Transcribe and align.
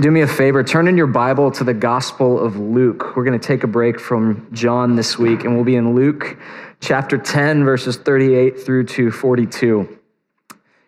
do 0.00 0.10
me 0.10 0.22
a 0.22 0.26
favor, 0.26 0.64
turn 0.64 0.88
in 0.88 0.96
your 0.96 1.06
Bible 1.06 1.50
to 1.50 1.62
the 1.62 1.74
Gospel 1.74 2.38
of 2.38 2.56
Luke. 2.56 3.14
We're 3.16 3.24
going 3.24 3.38
to 3.38 3.46
take 3.46 3.64
a 3.64 3.66
break 3.66 4.00
from 4.00 4.48
John 4.50 4.96
this 4.96 5.18
week, 5.18 5.44
and 5.44 5.54
we'll 5.54 5.64
be 5.64 5.76
in 5.76 5.94
Luke 5.94 6.38
chapter 6.80 7.18
10, 7.18 7.64
verses 7.64 7.98
38 7.98 8.62
through 8.62 8.84
to 8.84 9.10
42. 9.10 9.98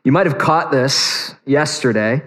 You 0.05 0.13
might 0.13 0.27
have 0.27 0.39
caught 0.39 0.71
this 0.71 1.35
yesterday, 1.45 2.23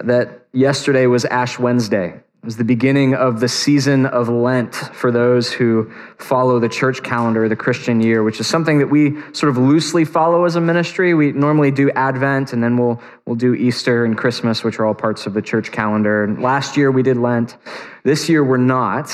that 0.00 0.46
yesterday 0.52 1.06
was 1.06 1.26
Ash 1.26 1.58
Wednesday. 1.58 2.22
It 2.46 2.54
was 2.54 2.56
the 2.58 2.62
beginning 2.62 3.12
of 3.12 3.40
the 3.40 3.48
season 3.48 4.06
of 4.06 4.28
Lent 4.28 4.72
for 4.72 5.10
those 5.10 5.52
who 5.52 5.90
follow 6.18 6.60
the 6.60 6.68
church 6.68 7.02
calendar, 7.02 7.48
the 7.48 7.56
Christian 7.56 8.00
year, 8.00 8.22
which 8.22 8.38
is 8.38 8.46
something 8.46 8.78
that 8.78 8.86
we 8.86 9.20
sort 9.32 9.50
of 9.50 9.58
loosely 9.58 10.04
follow 10.04 10.44
as 10.44 10.54
a 10.54 10.60
ministry. 10.60 11.12
We 11.12 11.32
normally 11.32 11.72
do 11.72 11.90
Advent 11.90 12.52
and 12.52 12.62
then 12.62 12.76
we'll, 12.76 13.02
we'll 13.24 13.34
do 13.34 13.56
Easter 13.56 14.04
and 14.04 14.16
Christmas, 14.16 14.62
which 14.62 14.78
are 14.78 14.86
all 14.86 14.94
parts 14.94 15.26
of 15.26 15.34
the 15.34 15.42
church 15.42 15.72
calendar. 15.72 16.22
And 16.22 16.40
last 16.40 16.76
year 16.76 16.92
we 16.92 17.02
did 17.02 17.16
Lent. 17.16 17.56
This 18.04 18.28
year 18.28 18.44
we're 18.44 18.58
not, 18.58 19.12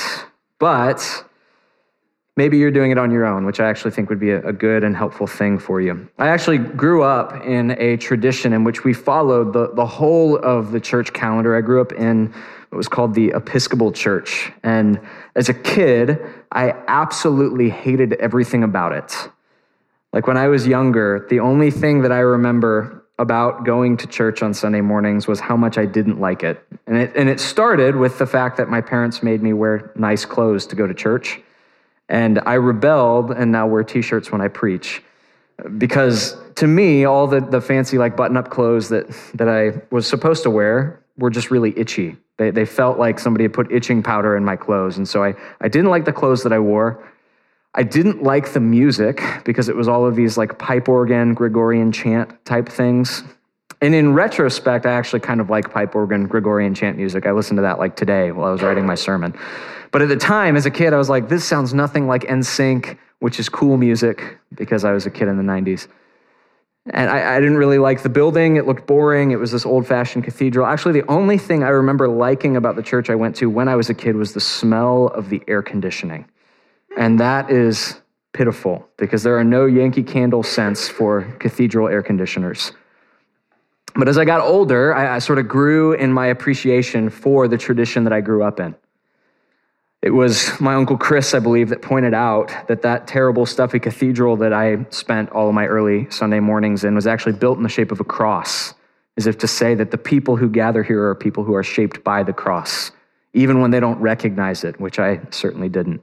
but 0.59 1.25
maybe 2.37 2.59
you're 2.59 2.69
doing 2.69 2.91
it 2.91 2.99
on 2.99 3.09
your 3.09 3.25
own, 3.25 3.47
which 3.47 3.59
I 3.59 3.67
actually 3.67 3.91
think 3.91 4.09
would 4.09 4.19
be 4.19 4.29
a, 4.29 4.47
a 4.47 4.53
good 4.53 4.83
and 4.83 4.95
helpful 4.95 5.25
thing 5.25 5.57
for 5.57 5.81
you. 5.81 6.07
I 6.19 6.27
actually 6.27 6.59
grew 6.59 7.01
up 7.01 7.43
in 7.43 7.71
a 7.79 7.97
tradition 7.97 8.53
in 8.53 8.63
which 8.63 8.83
we 8.83 8.93
followed 8.93 9.53
the, 9.53 9.71
the 9.73 9.87
whole 9.87 10.37
of 10.37 10.71
the 10.71 10.79
church 10.79 11.13
calendar. 11.13 11.55
I 11.55 11.61
grew 11.61 11.81
up 11.81 11.93
in 11.93 12.31
it 12.73 12.75
was 12.75 12.87
called 12.87 13.13
the 13.13 13.31
Episcopal 13.35 13.91
Church. 13.91 14.51
And 14.63 14.99
as 15.35 15.47
a 15.47 15.53
kid, 15.53 16.19
I 16.51 16.71
absolutely 16.87 17.69
hated 17.69 18.13
everything 18.13 18.63
about 18.63 18.93
it. 18.93 19.29
Like 20.11 20.25
when 20.25 20.37
I 20.37 20.47
was 20.47 20.65
younger, 20.65 21.27
the 21.29 21.39
only 21.39 21.69
thing 21.69 22.01
that 22.01 22.11
I 22.11 22.19
remember 22.19 23.05
about 23.19 23.63
going 23.63 23.95
to 23.97 24.07
church 24.07 24.41
on 24.41 24.55
Sunday 24.55 24.81
mornings 24.81 25.27
was 25.27 25.39
how 25.39 25.55
much 25.55 25.77
I 25.77 25.85
didn't 25.85 26.19
like 26.19 26.41
it. 26.41 26.65
And 26.87 26.97
it, 26.97 27.15
and 27.15 27.29
it 27.29 27.39
started 27.39 27.95
with 27.95 28.17
the 28.17 28.25
fact 28.25 28.57
that 28.57 28.69
my 28.69 28.81
parents 28.81 29.21
made 29.21 29.43
me 29.43 29.53
wear 29.53 29.91
nice 29.95 30.25
clothes 30.25 30.65
to 30.67 30.75
go 30.75 30.87
to 30.87 30.95
church. 30.95 31.39
And 32.09 32.39
I 32.43 32.55
rebelled 32.55 33.29
and 33.29 33.51
now 33.51 33.67
wear 33.67 33.83
t 33.83 34.01
shirts 34.01 34.31
when 34.31 34.41
I 34.41 34.47
preach. 34.47 35.03
Because 35.77 36.35
to 36.55 36.65
me, 36.65 37.05
all 37.05 37.27
the, 37.27 37.39
the 37.39 37.61
fancy, 37.61 37.99
like 37.99 38.17
button 38.17 38.35
up 38.35 38.49
clothes 38.49 38.89
that, 38.89 39.07
that 39.35 39.47
I 39.47 39.79
was 39.91 40.07
supposed 40.07 40.41
to 40.41 40.49
wear 40.49 41.02
were 41.17 41.29
just 41.29 41.51
really 41.51 41.77
itchy. 41.77 42.17
They, 42.37 42.51
they 42.51 42.65
felt 42.65 42.97
like 42.97 43.19
somebody 43.19 43.43
had 43.43 43.53
put 43.53 43.71
itching 43.71 44.01
powder 44.01 44.35
in 44.35 44.43
my 44.43 44.55
clothes. 44.55 44.97
And 44.97 45.07
so 45.07 45.23
I, 45.23 45.35
I 45.61 45.67
didn't 45.67 45.89
like 45.89 46.05
the 46.05 46.13
clothes 46.13 46.43
that 46.43 46.53
I 46.53 46.59
wore. 46.59 47.07
I 47.75 47.83
didn't 47.83 48.23
like 48.23 48.53
the 48.53 48.59
music 48.59 49.21
because 49.45 49.69
it 49.69 49.75
was 49.75 49.87
all 49.87 50.05
of 50.05 50.15
these 50.15 50.37
like 50.37 50.59
pipe 50.59 50.87
organ, 50.87 51.33
Gregorian 51.33 51.91
chant 51.91 52.45
type 52.45 52.69
things. 52.69 53.23
And 53.81 53.93
in 53.93 54.13
retrospect, 54.13 54.85
I 54.85 54.93
actually 54.93 55.19
kind 55.19 55.41
of 55.41 55.49
like 55.49 55.71
pipe 55.71 55.95
organ, 55.95 56.27
Gregorian 56.27 56.73
chant 56.73 56.97
music. 56.97 57.25
I 57.25 57.31
listened 57.31 57.57
to 57.57 57.63
that 57.63 57.79
like 57.79 57.95
today 57.95 58.31
while 58.31 58.47
I 58.47 58.51
was 58.51 58.61
writing 58.61 58.85
my 58.85 58.95
sermon. 58.95 59.35
But 59.91 60.01
at 60.01 60.07
the 60.07 60.17
time, 60.17 60.55
as 60.55 60.65
a 60.65 60.71
kid, 60.71 60.93
I 60.93 60.97
was 60.97 61.09
like, 61.09 61.29
this 61.29 61.45
sounds 61.45 61.73
nothing 61.73 62.07
like 62.07 62.23
NSYNC, 62.23 62.97
which 63.19 63.39
is 63.39 63.49
cool 63.49 63.77
music 63.77 64.39
because 64.55 64.83
I 64.83 64.91
was 64.91 65.05
a 65.05 65.11
kid 65.11 65.27
in 65.27 65.37
the 65.37 65.43
90s. 65.43 65.87
And 66.91 67.09
I, 67.09 67.37
I, 67.37 67.39
didn't 67.39 67.55
really 67.55 67.77
like 67.77 68.03
the 68.03 68.09
building. 68.09 68.57
It 68.57 68.65
looked 68.65 68.85
boring. 68.85 69.31
It 69.31 69.39
was 69.39 69.51
this 69.51 69.65
old 69.65 69.87
fashioned 69.87 70.25
cathedral. 70.25 70.65
Actually, 70.65 70.99
the 70.99 71.09
only 71.09 71.37
thing 71.37 71.63
I 71.63 71.69
remember 71.69 72.09
liking 72.09 72.57
about 72.57 72.75
the 72.75 72.83
church 72.83 73.09
I 73.09 73.15
went 73.15 73.37
to 73.37 73.49
when 73.49 73.69
I 73.69 73.75
was 73.77 73.89
a 73.89 73.93
kid 73.93 74.17
was 74.17 74.33
the 74.33 74.41
smell 74.41 75.07
of 75.07 75.29
the 75.29 75.41
air 75.47 75.61
conditioning. 75.61 76.25
And 76.97 77.19
that 77.21 77.49
is 77.49 78.01
pitiful 78.33 78.85
because 78.97 79.23
there 79.23 79.37
are 79.37 79.45
no 79.45 79.65
Yankee 79.65 80.03
Candle 80.03 80.43
scents 80.43 80.89
for 80.89 81.23
cathedral 81.39 81.87
air 81.87 82.03
conditioners. 82.03 82.73
But 83.95 84.09
as 84.09 84.17
I 84.17 84.25
got 84.25 84.41
older, 84.41 84.93
I, 84.93 85.15
I 85.15 85.19
sort 85.19 85.39
of 85.39 85.47
grew 85.47 85.93
in 85.93 86.11
my 86.11 86.27
appreciation 86.27 87.09
for 87.09 87.47
the 87.47 87.57
tradition 87.57 88.03
that 88.03 88.11
I 88.11 88.19
grew 88.19 88.43
up 88.43 88.59
in. 88.59 88.75
It 90.03 90.09
was 90.13 90.59
my 90.59 90.75
Uncle 90.75 90.97
Chris, 90.97 91.33
I 91.33 91.39
believe, 91.39 91.69
that 91.69 91.81
pointed 91.81 92.13
out 92.13 92.53
that 92.67 92.81
that 92.81 93.07
terrible 93.07 93.45
stuffy 93.45 93.79
cathedral 93.79 94.35
that 94.35 94.51
I 94.51 94.85
spent 94.89 95.29
all 95.29 95.47
of 95.47 95.55
my 95.55 95.65
early 95.65 96.11
Sunday 96.11 96.41
mornings 96.41 96.83
in 96.83 96.93
was 96.93 97.07
actually 97.07 97.31
built 97.31 97.55
in 97.55 97.63
the 97.63 97.69
shape 97.69 97.89
of 97.89 98.01
a 98.01 98.03
cross, 98.03 98.73
as 99.15 99.27
if 99.27 99.37
to 99.37 99.47
say 99.47 99.75
that 99.75 99.91
the 99.91 99.97
people 99.97 100.35
who 100.35 100.49
gather 100.49 100.83
here 100.83 101.07
are 101.07 101.15
people 101.15 101.45
who 101.45 101.55
are 101.55 101.63
shaped 101.63 102.03
by 102.03 102.21
the 102.21 102.33
cross, 102.33 102.91
even 103.33 103.61
when 103.61 103.71
they 103.71 103.79
don't 103.79 103.97
recognize 104.01 104.65
it, 104.65 104.77
which 104.77 104.99
I 104.99 105.21
certainly 105.31 105.69
didn't. 105.69 106.01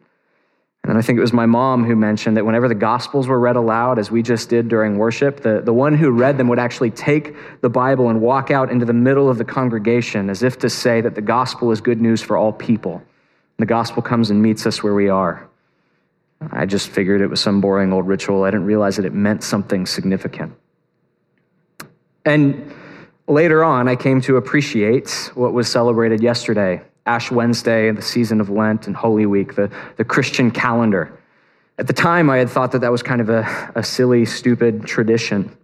And 0.84 0.96
I 0.96 1.02
think 1.02 1.18
it 1.18 1.20
was 1.20 1.34
my 1.34 1.44
mom 1.44 1.84
who 1.84 1.94
mentioned 1.94 2.38
that 2.38 2.46
whenever 2.46 2.68
the 2.68 2.74
Gospels 2.74 3.28
were 3.28 3.38
read 3.38 3.56
aloud, 3.56 3.98
as 3.98 4.10
we 4.10 4.22
just 4.22 4.48
did 4.48 4.68
during 4.68 4.96
worship, 4.96 5.42
the, 5.42 5.60
the 5.60 5.74
one 5.74 5.94
who 5.94 6.10
read 6.10 6.38
them 6.38 6.48
would 6.48 6.58
actually 6.58 6.90
take 6.90 7.36
the 7.60 7.68
Bible 7.68 8.08
and 8.08 8.22
walk 8.22 8.50
out 8.50 8.70
into 8.70 8.86
the 8.86 8.94
middle 8.94 9.28
of 9.28 9.36
the 9.36 9.44
congregation 9.44 10.30
as 10.30 10.42
if 10.42 10.58
to 10.60 10.70
say 10.70 11.02
that 11.02 11.16
the 11.16 11.20
Gospel 11.20 11.70
is 11.70 11.82
good 11.82 12.00
news 12.00 12.22
for 12.22 12.38
all 12.38 12.50
people. 12.50 13.02
The 13.60 13.66
gospel 13.66 14.00
comes 14.00 14.30
and 14.30 14.40
meets 14.40 14.64
us 14.64 14.82
where 14.82 14.94
we 14.94 15.10
are. 15.10 15.46
I 16.50 16.64
just 16.64 16.88
figured 16.88 17.20
it 17.20 17.26
was 17.26 17.40
some 17.40 17.60
boring 17.60 17.92
old 17.92 18.08
ritual. 18.08 18.44
I 18.44 18.50
didn't 18.50 18.64
realize 18.64 18.96
that 18.96 19.04
it 19.04 19.12
meant 19.12 19.44
something 19.44 19.84
significant. 19.84 20.54
And 22.24 22.72
later 23.28 23.62
on, 23.62 23.86
I 23.86 23.96
came 23.96 24.22
to 24.22 24.38
appreciate 24.38 25.30
what 25.34 25.52
was 25.52 25.70
celebrated 25.70 26.22
yesterday 26.22 26.82
Ash 27.04 27.30
Wednesday, 27.30 27.90
the 27.90 28.02
season 28.02 28.40
of 28.40 28.48
Lent, 28.48 28.86
and 28.86 28.96
Holy 28.96 29.26
Week, 29.26 29.56
the, 29.56 29.70
the 29.96 30.04
Christian 30.04 30.50
calendar. 30.50 31.12
At 31.78 31.86
the 31.86 31.92
time, 31.92 32.30
I 32.30 32.38
had 32.38 32.48
thought 32.48 32.72
that 32.72 32.80
that 32.80 32.92
was 32.92 33.02
kind 33.02 33.20
of 33.20 33.28
a, 33.28 33.72
a 33.74 33.82
silly, 33.82 34.24
stupid 34.24 34.86
tradition. 34.86 35.54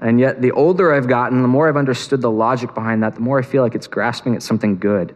And 0.00 0.18
yet, 0.18 0.40
the 0.40 0.50
older 0.52 0.92
I've 0.92 1.06
gotten, 1.06 1.42
the 1.42 1.48
more 1.48 1.68
I've 1.68 1.76
understood 1.76 2.20
the 2.20 2.30
logic 2.30 2.74
behind 2.74 3.02
that, 3.04 3.14
the 3.16 3.20
more 3.20 3.38
I 3.38 3.42
feel 3.42 3.62
like 3.62 3.74
it's 3.76 3.86
grasping 3.86 4.34
at 4.34 4.42
something 4.42 4.78
good. 4.78 5.14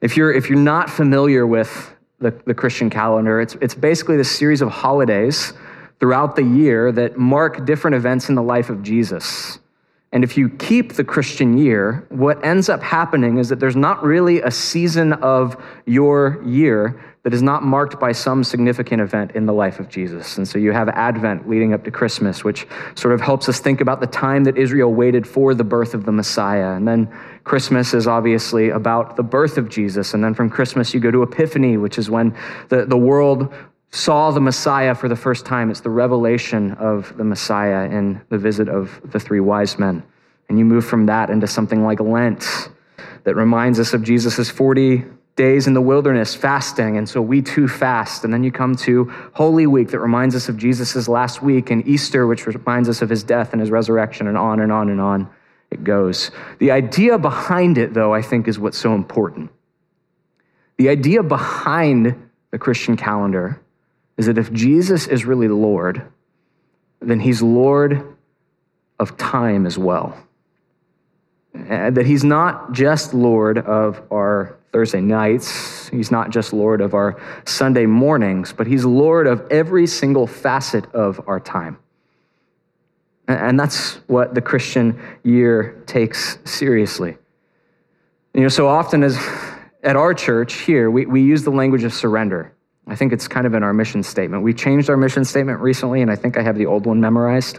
If 0.00 0.16
you're, 0.16 0.32
if 0.32 0.48
you're 0.48 0.58
not 0.58 0.90
familiar 0.90 1.46
with 1.46 1.94
the, 2.18 2.30
the 2.46 2.54
Christian 2.54 2.90
calendar, 2.90 3.40
it's, 3.40 3.56
it's 3.60 3.74
basically 3.74 4.16
this 4.16 4.30
series 4.30 4.62
of 4.62 4.70
holidays 4.70 5.52
throughout 6.00 6.36
the 6.36 6.42
year 6.42 6.90
that 6.92 7.16
mark 7.16 7.64
different 7.64 7.94
events 7.94 8.28
in 8.28 8.34
the 8.34 8.42
life 8.42 8.70
of 8.70 8.82
Jesus. 8.82 9.58
And 10.12 10.24
if 10.24 10.36
you 10.36 10.50
keep 10.50 10.92
the 10.94 11.04
Christian 11.04 11.56
year, 11.56 12.06
what 12.10 12.44
ends 12.44 12.68
up 12.68 12.82
happening 12.82 13.38
is 13.38 13.48
that 13.48 13.60
there's 13.60 13.76
not 13.76 14.02
really 14.04 14.42
a 14.42 14.50
season 14.50 15.14
of 15.14 15.56
your 15.86 16.42
year 16.44 17.00
that 17.22 17.32
is 17.32 17.42
not 17.42 17.62
marked 17.62 18.00
by 18.00 18.10
some 18.10 18.42
significant 18.42 19.00
event 19.00 19.30
in 19.32 19.46
the 19.46 19.52
life 19.52 19.78
of 19.78 19.88
Jesus. 19.88 20.38
And 20.38 20.48
so 20.48 20.58
you 20.58 20.72
have 20.72 20.88
Advent 20.88 21.48
leading 21.48 21.72
up 21.72 21.84
to 21.84 21.90
Christmas, 21.90 22.42
which 22.42 22.66
sort 22.96 23.14
of 23.14 23.20
helps 23.20 23.48
us 23.48 23.60
think 23.60 23.80
about 23.80 24.00
the 24.00 24.08
time 24.08 24.42
that 24.44 24.58
Israel 24.58 24.92
waited 24.92 25.26
for 25.26 25.54
the 25.54 25.62
birth 25.62 25.94
of 25.94 26.04
the 26.04 26.10
Messiah. 26.10 26.72
And 26.72 26.86
then 26.86 27.08
Christmas 27.44 27.94
is 27.94 28.08
obviously 28.08 28.70
about 28.70 29.14
the 29.14 29.22
birth 29.22 29.56
of 29.56 29.68
Jesus. 29.68 30.14
And 30.14 30.24
then 30.24 30.34
from 30.34 30.50
Christmas, 30.50 30.92
you 30.92 30.98
go 30.98 31.12
to 31.12 31.22
Epiphany, 31.22 31.76
which 31.76 31.96
is 31.96 32.10
when 32.10 32.36
the, 32.70 32.86
the 32.86 32.96
world 32.96 33.54
saw 33.92 34.32
the 34.32 34.40
Messiah 34.40 34.94
for 34.94 35.08
the 35.08 35.16
first 35.16 35.46
time. 35.46 35.70
It's 35.70 35.80
the 35.80 35.90
revelation 35.90 36.72
of 36.72 37.16
the 37.16 37.24
Messiah 37.24 37.88
in 37.88 38.20
the 38.30 38.38
visit 38.38 38.68
of 38.68 39.00
the 39.04 39.20
three 39.20 39.40
wise 39.40 39.78
men. 39.78 40.02
And 40.48 40.58
you 40.58 40.64
move 40.64 40.84
from 40.84 41.06
that 41.06 41.30
into 41.30 41.46
something 41.46 41.84
like 41.84 42.00
Lent 42.00 42.68
that 43.22 43.36
reminds 43.36 43.78
us 43.78 43.92
of 43.92 44.02
Jesus' 44.02 44.50
40 44.50 45.04
days 45.34 45.66
in 45.66 45.74
the 45.74 45.80
wilderness 45.80 46.34
fasting. 46.34 46.96
And 46.96 47.08
so 47.08 47.22
we 47.22 47.40
too 47.42 47.66
fast. 47.66 48.24
And 48.24 48.32
then 48.32 48.44
you 48.44 48.52
come 48.52 48.74
to 48.76 49.04
Holy 49.32 49.66
Week 49.66 49.88
that 49.88 49.98
reminds 49.98 50.34
us 50.34 50.48
of 50.48 50.56
Jesus' 50.56 51.08
last 51.08 51.42
week, 51.42 51.70
and 51.70 51.86
Easter, 51.86 52.26
which 52.26 52.46
reminds 52.46 52.88
us 52.88 53.02
of 53.02 53.08
his 53.08 53.22
death 53.22 53.52
and 53.52 53.60
his 53.60 53.70
resurrection, 53.70 54.26
and 54.26 54.36
on 54.36 54.60
and 54.60 54.70
on 54.70 54.88
and 54.90 55.00
on 55.00 55.30
it 55.70 55.84
goes. 55.84 56.30
The 56.58 56.70
idea 56.70 57.18
behind 57.18 57.78
it, 57.78 57.94
though, 57.94 58.12
I 58.12 58.20
think 58.20 58.46
is 58.46 58.58
what's 58.58 58.76
so 58.76 58.94
important. 58.94 59.50
The 60.76 60.90
idea 60.90 61.22
behind 61.22 62.30
the 62.50 62.58
Christian 62.58 62.96
calendar 62.96 63.60
is 64.18 64.26
that 64.26 64.36
if 64.36 64.52
Jesus 64.52 65.06
is 65.06 65.24
really 65.24 65.48
Lord, 65.48 66.02
then 67.00 67.20
he's 67.20 67.40
Lord 67.40 68.04
of 68.98 69.16
time 69.16 69.64
as 69.64 69.78
well. 69.78 70.16
And 71.54 71.96
that 71.96 72.06
he's 72.06 72.24
not 72.24 72.72
just 72.72 73.14
Lord 73.14 73.58
of 73.58 74.02
our 74.10 74.58
Thursday 74.72 75.00
nights, 75.00 75.88
he's 75.88 76.10
not 76.10 76.30
just 76.30 76.52
Lord 76.52 76.80
of 76.80 76.94
our 76.94 77.20
Sunday 77.44 77.86
mornings, 77.86 78.52
but 78.52 78.66
he's 78.66 78.84
Lord 78.84 79.26
of 79.26 79.46
every 79.50 79.86
single 79.86 80.26
facet 80.26 80.92
of 80.94 81.20
our 81.26 81.38
time. 81.38 81.78
And 83.28 83.60
that's 83.60 83.96
what 84.06 84.34
the 84.34 84.40
Christian 84.40 85.00
year 85.22 85.82
takes 85.86 86.38
seriously. 86.44 87.16
You 88.34 88.40
know, 88.40 88.48
so 88.48 88.66
often 88.66 89.02
as 89.02 89.18
at 89.82 89.96
our 89.96 90.14
church 90.14 90.54
here, 90.54 90.90
we, 90.90 91.06
we 91.06 91.22
use 91.22 91.44
the 91.44 91.50
language 91.50 91.84
of 91.84 91.92
surrender. 91.92 92.52
I 92.86 92.96
think 92.96 93.12
it's 93.12 93.28
kind 93.28 93.46
of 93.46 93.54
in 93.54 93.62
our 93.62 93.72
mission 93.72 94.02
statement. 94.02 94.42
We 94.42 94.54
changed 94.54 94.90
our 94.90 94.96
mission 94.96 95.24
statement 95.24 95.60
recently, 95.60 96.02
and 96.02 96.10
I 96.10 96.16
think 96.16 96.36
I 96.36 96.42
have 96.42 96.56
the 96.56 96.66
old 96.66 96.86
one 96.86 97.00
memorized. 97.00 97.58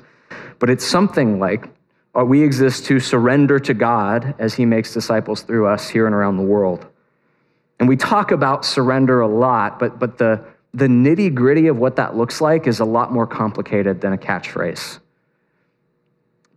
But 0.60 0.70
it's 0.70 0.86
something 0.86 1.40
like 1.40 1.70
uh, 2.18 2.26
we 2.26 2.44
exist 2.44 2.86
to 2.86 3.00
surrender 3.00 3.60
to 3.60 3.74
God 3.74 4.36
as 4.40 4.54
He 4.54 4.66
makes 4.66 4.94
disciples 4.94 5.42
through 5.44 5.68
us 5.68 5.90
here 5.90 6.06
and 6.06 6.16
around 6.16 6.38
the 6.38 6.44
world. 6.44 6.88
And 7.84 7.90
we 7.90 7.98
talk 7.98 8.32
about 8.32 8.64
surrender 8.64 9.20
a 9.20 9.28
lot, 9.28 9.78
but, 9.78 10.00
but 10.00 10.18
the, 10.18 10.42
the 10.74 10.88
nitty 10.88 11.36
gritty 11.36 11.68
of 11.68 11.78
what 11.78 11.98
that 11.98 12.16
looks 12.16 12.40
like 12.40 12.66
is 12.66 12.80
a 12.80 12.86
lot 12.86 13.12
more 13.12 13.28
complicated 13.28 14.00
than 14.02 14.14
a 14.14 14.18
catchphrase 14.18 15.00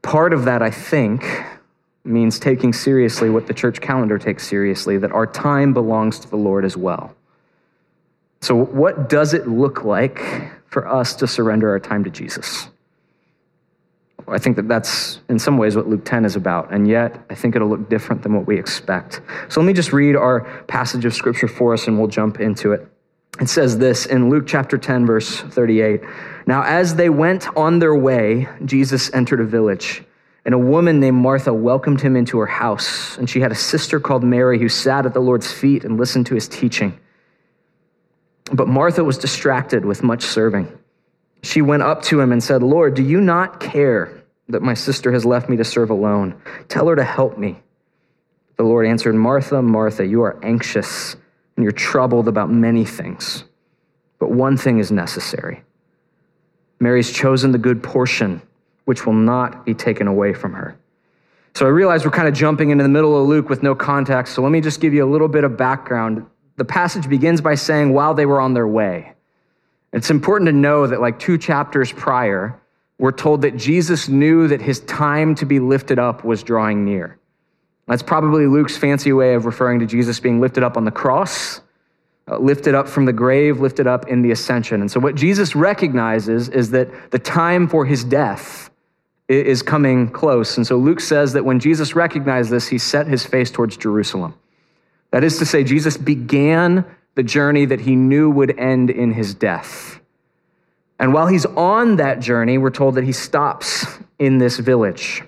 part 0.07 0.33
of 0.33 0.45
that, 0.45 0.63
I 0.63 0.71
think, 0.71 1.25
means 2.05 2.39
taking 2.39 2.73
seriously 2.73 3.29
what 3.29 3.49
the 3.49 3.55
church 3.55 3.81
calendar 3.81 4.19
takes 4.19 4.47
seriously, 4.47 4.99
that 4.99 5.11
our 5.11 5.27
time 5.27 5.75
belongs 5.75 6.21
to 6.21 6.31
the 6.31 6.37
Lord 6.37 6.65
as 6.65 6.77
well. 6.77 7.15
So, 8.41 8.55
what 8.55 9.09
does 9.09 9.35
it 9.35 9.49
look 9.49 9.83
like 9.83 10.53
for 10.69 10.87
us 10.87 11.17
to 11.17 11.27
surrender 11.27 11.71
our 11.71 11.81
time 11.81 12.05
to 12.05 12.11
Jesus? 12.11 12.69
I 14.29 14.39
think 14.39 14.57
that 14.57 14.67
that's 14.67 15.21
in 15.29 15.39
some 15.39 15.57
ways 15.57 15.77
what 15.77 15.89
Luke 15.89 16.05
10 16.05 16.25
is 16.25 16.35
about, 16.35 16.73
and 16.73 16.89
yet 16.89 17.25
I 17.31 17.35
think 17.35 17.55
it'll 17.55 17.69
look 17.69 17.89
different 17.89 18.23
than 18.23 18.35
what 18.35 18.47
we 18.47 18.59
expect. 18.59 19.21
So 19.49 19.61
let 19.61 19.67
me 19.67 19.73
just 19.73 19.93
read 19.93 20.17
our 20.17 20.41
passage 20.65 21.05
of 21.05 21.15
scripture 21.15 21.49
for 21.49 21.75
us 21.75 21.87
and 21.87 21.99
we'll 21.99 22.09
jump 22.09 22.41
into 22.41 22.73
it. 22.73 22.89
It 23.41 23.49
says 23.49 23.79
this 23.79 24.07
in 24.07 24.31
Luke 24.31 24.45
chapter 24.47 24.79
10, 24.79 25.07
verse 25.07 25.41
38. 25.41 26.01
Now, 26.47 26.63
as 26.63 26.95
they 26.95 27.11
went 27.11 27.49
on 27.57 27.79
their 27.79 27.95
way, 27.95 28.49
Jesus 28.65 29.13
entered 29.13 29.41
a 29.41 29.45
village, 29.45 30.03
and 30.45 30.55
a 30.55 30.59
woman 30.59 31.01
named 31.01 31.19
Martha 31.19 31.53
welcomed 31.53 32.01
him 32.01 32.17
into 32.17 32.39
her 32.39 32.47
house. 32.47 33.19
And 33.19 33.29
she 33.29 33.41
had 33.41 33.53
a 33.53 33.57
sister 33.57 34.01
called 34.01 34.25
Mary 34.25 34.59
who 34.59 34.69
sat 34.69 35.05
at 35.05 35.13
the 35.13 35.21
Lord's 35.21 35.53
feet 35.53 35.85
and 35.85 35.99
listened 35.99 36.27
to 36.27 36.35
his 36.35 36.49
teaching. 36.49 36.99
But 38.53 38.69
Martha 38.69 39.05
was 39.05 39.19
distracted 39.19 39.85
with 39.85 40.03
much 40.03 40.23
serving. 40.23 40.73
She 41.43 41.63
went 41.63 41.83
up 41.83 42.03
to 42.03 42.21
him 42.21 42.33
and 42.33 42.43
said, 42.43 42.63
Lord, 42.63 42.95
do 42.95 43.03
you 43.03 43.21
not 43.21 43.61
care 43.61 44.16
that 44.49 44.63
my 44.63 44.75
sister 44.75 45.13
has 45.13 45.25
left 45.25 45.49
me 45.49 45.57
to 45.57 45.65
serve 45.65 45.91
alone? 45.91 46.41
Tell 46.69 46.89
her 46.89 46.97
to 46.97 47.05
help 47.05 47.39
me. 47.39 47.61
The 48.57 48.63
Lord 48.63 48.87
answered, 48.87 49.15
Martha, 49.15 49.61
Martha, 49.61 50.07
you 50.07 50.23
are 50.23 50.39
anxious 50.43 51.17
and 51.57 51.63
you're 51.63 51.73
troubled 51.73 52.29
about 52.29 52.51
many 52.51 52.85
things, 52.85 53.45
but 54.19 54.31
one 54.31 54.57
thing 54.57 54.79
is 54.79 54.91
necessary. 54.91 55.63
Mary's 56.79 57.11
chosen 57.11 57.53
the 57.53 57.59
good 57.59 57.83
portion, 57.83 58.43
which 58.85 59.07
will 59.07 59.15
not 59.15 59.65
be 59.65 59.75
taken 59.75 60.07
away 60.07 60.35
from 60.35 60.53
her. 60.53 60.79
So 61.55 61.65
I 61.65 61.71
realize 61.71 62.05
we're 62.05 62.11
kind 62.11 62.29
of 62.29 62.35
jumping 62.35 62.71
into 62.71 62.83
the 62.83 62.91
middle 62.91 63.21
of 63.21 63.27
Luke 63.27 63.49
with 63.49 63.63
no 63.63 63.75
context, 63.75 64.35
so 64.35 64.43
let 64.43 64.53
me 64.53 64.61
just 64.61 64.81
give 64.81 64.93
you 64.93 65.05
a 65.05 65.11
little 65.11 65.29
bit 65.29 65.45
of 65.45 65.57
background. 65.57 66.27
The 66.57 66.67
passage 66.67 67.09
begins 67.09 67.41
by 67.41 67.55
saying, 67.55 67.93
while 67.93 68.13
they 68.13 68.27
were 68.27 68.41
on 68.41 68.53
their 68.53 68.69
way. 68.69 69.15
It's 69.93 70.11
important 70.11 70.49
to 70.49 70.53
know 70.53 70.87
that, 70.87 71.01
like 71.01 71.19
two 71.19 71.39
chapters 71.39 71.91
prior, 71.93 72.61
we're 72.99 73.13
told 73.13 73.43
that 73.43 73.57
Jesus 73.57 74.09
knew 74.09 74.49
that 74.49 74.63
his 74.63 74.81
time 74.81 75.35
to 75.37 75.47
be 75.47 75.61
lifted 75.61 75.99
up 75.99 76.25
was 76.25 76.43
drawing 76.43 76.85
near. 76.85 77.19
That's 77.87 78.03
probably 78.03 78.47
Luke's 78.47 78.77
fancy 78.77 79.13
way 79.13 79.35
of 79.35 79.45
referring 79.45 79.81
to 79.81 79.87
Jesus 79.87 80.19
being 80.19 80.41
lifted 80.41 80.65
up 80.65 80.77
on 80.77 80.85
the 80.85 80.91
cross, 80.91 81.61
uh, 82.29 82.39
lifted 82.39 82.75
up 82.75 82.89
from 82.89 83.05
the 83.05 83.13
grave, 83.13 83.61
lifted 83.61 83.87
up 83.87 84.09
in 84.09 84.23
the 84.23 84.33
ascension. 84.33 84.81
And 84.81 84.91
so, 84.91 84.99
what 84.99 85.15
Jesus 85.15 85.55
recognizes 85.55 86.49
is 86.49 86.71
that 86.71 87.11
the 87.13 87.19
time 87.19 87.69
for 87.69 87.85
his 87.85 88.03
death 88.03 88.71
is 89.29 89.63
coming 89.63 90.09
close. 90.09 90.57
And 90.57 90.67
so, 90.67 90.77
Luke 90.77 91.01
says 91.01 91.35
that 91.35 91.45
when 91.45 91.61
Jesus 91.61 91.95
recognized 91.95 92.51
this, 92.51 92.67
he 92.67 92.79
set 92.79 93.07
his 93.07 93.25
face 93.25 93.51
towards 93.51 93.77
Jerusalem. 93.77 94.35
That 95.13 95.23
is 95.23 95.39
to 95.39 95.47
say, 95.47 95.63
Jesus 95.63 95.97
began 95.97 96.85
the 97.15 97.23
journey 97.23 97.67
that 97.67 97.81
he 97.81 97.95
knew 97.95 98.31
would 98.31 98.59
end 98.59 98.91
in 98.91 99.13
his 99.13 99.35
death. 99.35 99.96
And 100.99 101.13
while 101.13 101.27
he's 101.27 101.45
on 101.45 101.97
that 101.97 102.21
journey, 102.21 102.59
we're 102.59 102.71
told 102.71 102.95
that 102.95 103.05
he 103.05 103.13
stops 103.13 103.87
in 104.19 104.39
this 104.39 104.59
village 104.59 105.23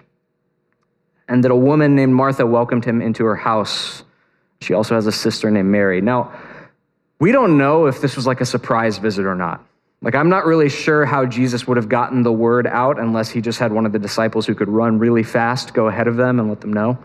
and 1.28 1.44
that 1.44 1.50
a 1.50 1.56
woman 1.56 1.94
named 1.94 2.14
Martha 2.14 2.46
welcomed 2.46 2.84
him 2.84 3.02
into 3.02 3.24
her 3.24 3.36
house. 3.36 4.02
She 4.60 4.72
also 4.72 4.94
has 4.94 5.06
a 5.06 5.12
sister 5.12 5.50
named 5.50 5.68
Mary. 5.68 6.00
Now, 6.00 6.32
we 7.20 7.32
don't 7.32 7.58
know 7.58 7.86
if 7.86 8.00
this 8.00 8.16
was 8.16 8.26
like 8.26 8.40
a 8.40 8.46
surprise 8.46 8.98
visit 8.98 9.26
or 9.26 9.34
not. 9.34 9.64
Like, 10.00 10.14
I'm 10.14 10.28
not 10.28 10.46
really 10.46 10.68
sure 10.68 11.04
how 11.04 11.26
Jesus 11.26 11.66
would 11.66 11.76
have 11.76 11.88
gotten 11.88 12.22
the 12.22 12.32
word 12.32 12.66
out 12.66 13.00
unless 13.00 13.28
he 13.30 13.40
just 13.40 13.58
had 13.58 13.72
one 13.72 13.84
of 13.84 13.92
the 13.92 13.98
disciples 13.98 14.46
who 14.46 14.54
could 14.54 14.68
run 14.68 14.98
really 14.98 15.24
fast, 15.24 15.74
go 15.74 15.88
ahead 15.88 16.06
of 16.06 16.16
them, 16.16 16.38
and 16.38 16.48
let 16.48 16.60
them 16.60 16.72
know. 16.72 16.96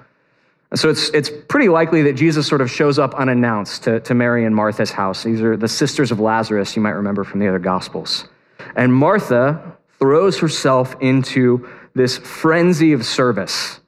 So 0.75 0.89
it's, 0.89 1.09
it's 1.09 1.29
pretty 1.49 1.69
likely 1.69 2.03
that 2.03 2.13
Jesus 2.13 2.47
sort 2.47 2.61
of 2.61 2.69
shows 2.69 2.99
up 2.99 3.13
unannounced 3.15 3.83
to, 3.83 3.99
to 4.01 4.13
Mary 4.13 4.45
and 4.45 4.55
Martha's 4.55 4.91
house. 4.91 5.23
These 5.23 5.41
are 5.41 5.57
the 5.57 5.67
sisters 5.67 6.11
of 6.11 6.19
Lazarus, 6.19 6.75
you 6.75 6.81
might 6.81 6.91
remember 6.91 7.23
from 7.23 7.39
the 7.39 7.47
other 7.47 7.59
Gospels. 7.59 8.27
And 8.75 8.93
Martha 8.93 9.77
throws 9.99 10.39
herself 10.39 10.95
into 10.99 11.67
this 11.95 12.17
frenzy 12.17 12.93
of 12.93 13.05
service. 13.05 13.79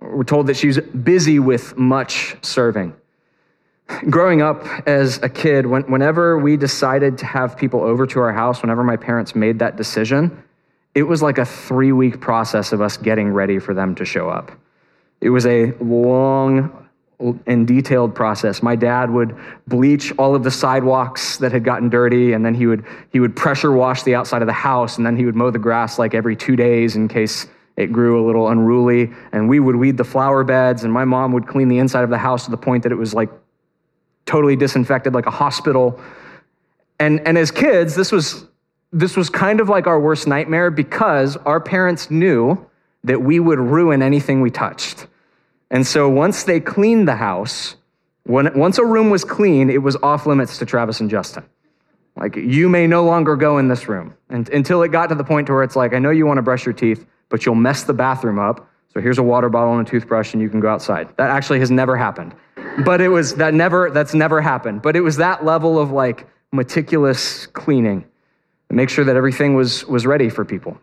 We're 0.00 0.24
told 0.24 0.48
that 0.48 0.56
she's 0.56 0.78
busy 0.78 1.38
with 1.38 1.76
much 1.76 2.36
serving. 2.42 2.94
Growing 4.08 4.42
up 4.42 4.66
as 4.88 5.22
a 5.22 5.28
kid, 5.28 5.66
when, 5.66 5.82
whenever 5.82 6.38
we 6.38 6.56
decided 6.56 7.18
to 7.18 7.26
have 7.26 7.56
people 7.56 7.82
over 7.82 8.06
to 8.06 8.20
our 8.20 8.32
house, 8.32 8.62
whenever 8.62 8.82
my 8.82 8.96
parents 8.96 9.34
made 9.34 9.58
that 9.58 9.76
decision, 9.76 10.42
it 10.94 11.02
was 11.02 11.22
like 11.22 11.38
a 11.38 11.44
three 11.44 11.92
week 11.92 12.20
process 12.20 12.72
of 12.72 12.80
us 12.80 12.96
getting 12.96 13.30
ready 13.30 13.58
for 13.58 13.74
them 13.74 13.94
to 13.96 14.04
show 14.04 14.28
up. 14.28 14.52
It 15.20 15.30
was 15.30 15.46
a 15.46 15.72
long 15.80 16.83
and 17.46 17.66
detailed 17.66 18.14
process. 18.14 18.62
My 18.62 18.76
dad 18.76 19.10
would 19.10 19.36
bleach 19.66 20.12
all 20.18 20.34
of 20.34 20.42
the 20.42 20.50
sidewalks 20.50 21.38
that 21.38 21.52
had 21.52 21.64
gotten 21.64 21.88
dirty, 21.88 22.32
and 22.32 22.44
then 22.44 22.54
he 22.54 22.66
would 22.66 22.84
he 23.12 23.20
would 23.20 23.36
pressure 23.36 23.72
wash 23.72 24.02
the 24.02 24.14
outside 24.14 24.42
of 24.42 24.46
the 24.46 24.52
house, 24.52 24.96
and 24.96 25.06
then 25.06 25.16
he 25.16 25.24
would 25.24 25.34
mow 25.34 25.50
the 25.50 25.58
grass 25.58 25.98
like 25.98 26.14
every 26.14 26.36
two 26.36 26.56
days 26.56 26.96
in 26.96 27.08
case 27.08 27.46
it 27.76 27.92
grew 27.92 28.22
a 28.22 28.26
little 28.26 28.48
unruly. 28.48 29.12
And 29.32 29.48
we 29.48 29.60
would 29.60 29.76
weed 29.76 29.96
the 29.96 30.04
flower 30.04 30.44
beds, 30.44 30.84
and 30.84 30.92
my 30.92 31.04
mom 31.04 31.32
would 31.32 31.46
clean 31.46 31.68
the 31.68 31.78
inside 31.78 32.04
of 32.04 32.10
the 32.10 32.18
house 32.18 32.44
to 32.44 32.50
the 32.50 32.56
point 32.56 32.82
that 32.82 32.92
it 32.92 32.96
was 32.96 33.14
like 33.14 33.30
totally 34.26 34.56
disinfected, 34.56 35.14
like 35.14 35.26
a 35.26 35.30
hospital. 35.30 36.00
And 36.98 37.26
and 37.26 37.38
as 37.38 37.50
kids, 37.50 37.94
this 37.94 38.12
was 38.12 38.46
this 38.92 39.16
was 39.16 39.28
kind 39.28 39.60
of 39.60 39.68
like 39.68 39.86
our 39.86 39.98
worst 39.98 40.26
nightmare 40.26 40.70
because 40.70 41.36
our 41.38 41.60
parents 41.60 42.10
knew 42.10 42.64
that 43.02 43.20
we 43.20 43.40
would 43.40 43.58
ruin 43.58 44.02
anything 44.02 44.40
we 44.40 44.50
touched. 44.50 45.06
And 45.70 45.86
so 45.86 46.08
once 46.08 46.44
they 46.44 46.60
cleaned 46.60 47.08
the 47.08 47.16
house, 47.16 47.76
when, 48.24 48.56
once 48.58 48.78
a 48.78 48.84
room 48.84 49.10
was 49.10 49.24
clean, 49.24 49.70
it 49.70 49.82
was 49.82 49.96
off 49.96 50.26
limits 50.26 50.58
to 50.58 50.66
Travis 50.66 51.00
and 51.00 51.10
Justin. 51.10 51.44
Like, 52.16 52.36
you 52.36 52.68
may 52.68 52.86
no 52.86 53.04
longer 53.04 53.34
go 53.34 53.58
in 53.58 53.68
this 53.68 53.88
room 53.88 54.14
and, 54.30 54.48
until 54.50 54.82
it 54.82 54.92
got 54.92 55.08
to 55.08 55.14
the 55.14 55.24
point 55.24 55.48
to 55.48 55.52
where 55.52 55.62
it's 55.62 55.76
like, 55.76 55.94
I 55.94 55.98
know 55.98 56.10
you 56.10 56.26
want 56.26 56.38
to 56.38 56.42
brush 56.42 56.64
your 56.64 56.72
teeth, 56.72 57.06
but 57.28 57.44
you'll 57.44 57.56
mess 57.56 57.82
the 57.82 57.92
bathroom 57.92 58.38
up. 58.38 58.68
So 58.92 59.00
here's 59.00 59.18
a 59.18 59.22
water 59.22 59.48
bottle 59.48 59.76
and 59.76 59.86
a 59.86 59.90
toothbrush, 59.90 60.32
and 60.32 60.40
you 60.40 60.48
can 60.48 60.60
go 60.60 60.68
outside. 60.68 61.08
That 61.16 61.30
actually 61.30 61.58
has 61.58 61.70
never 61.72 61.96
happened. 61.96 62.34
But 62.84 63.00
it 63.00 63.08
was 63.08 63.34
that 63.36 63.52
never, 63.52 63.90
that's 63.90 64.14
never 64.14 64.40
happened. 64.40 64.82
But 64.82 64.94
it 64.94 65.00
was 65.00 65.16
that 65.16 65.44
level 65.44 65.78
of 65.78 65.90
like 65.90 66.28
meticulous 66.52 67.46
cleaning 67.46 68.04
to 68.68 68.74
make 68.76 68.88
sure 68.88 69.04
that 69.04 69.16
everything 69.16 69.54
was, 69.54 69.84
was 69.86 70.06
ready 70.06 70.28
for 70.28 70.44
people. 70.44 70.78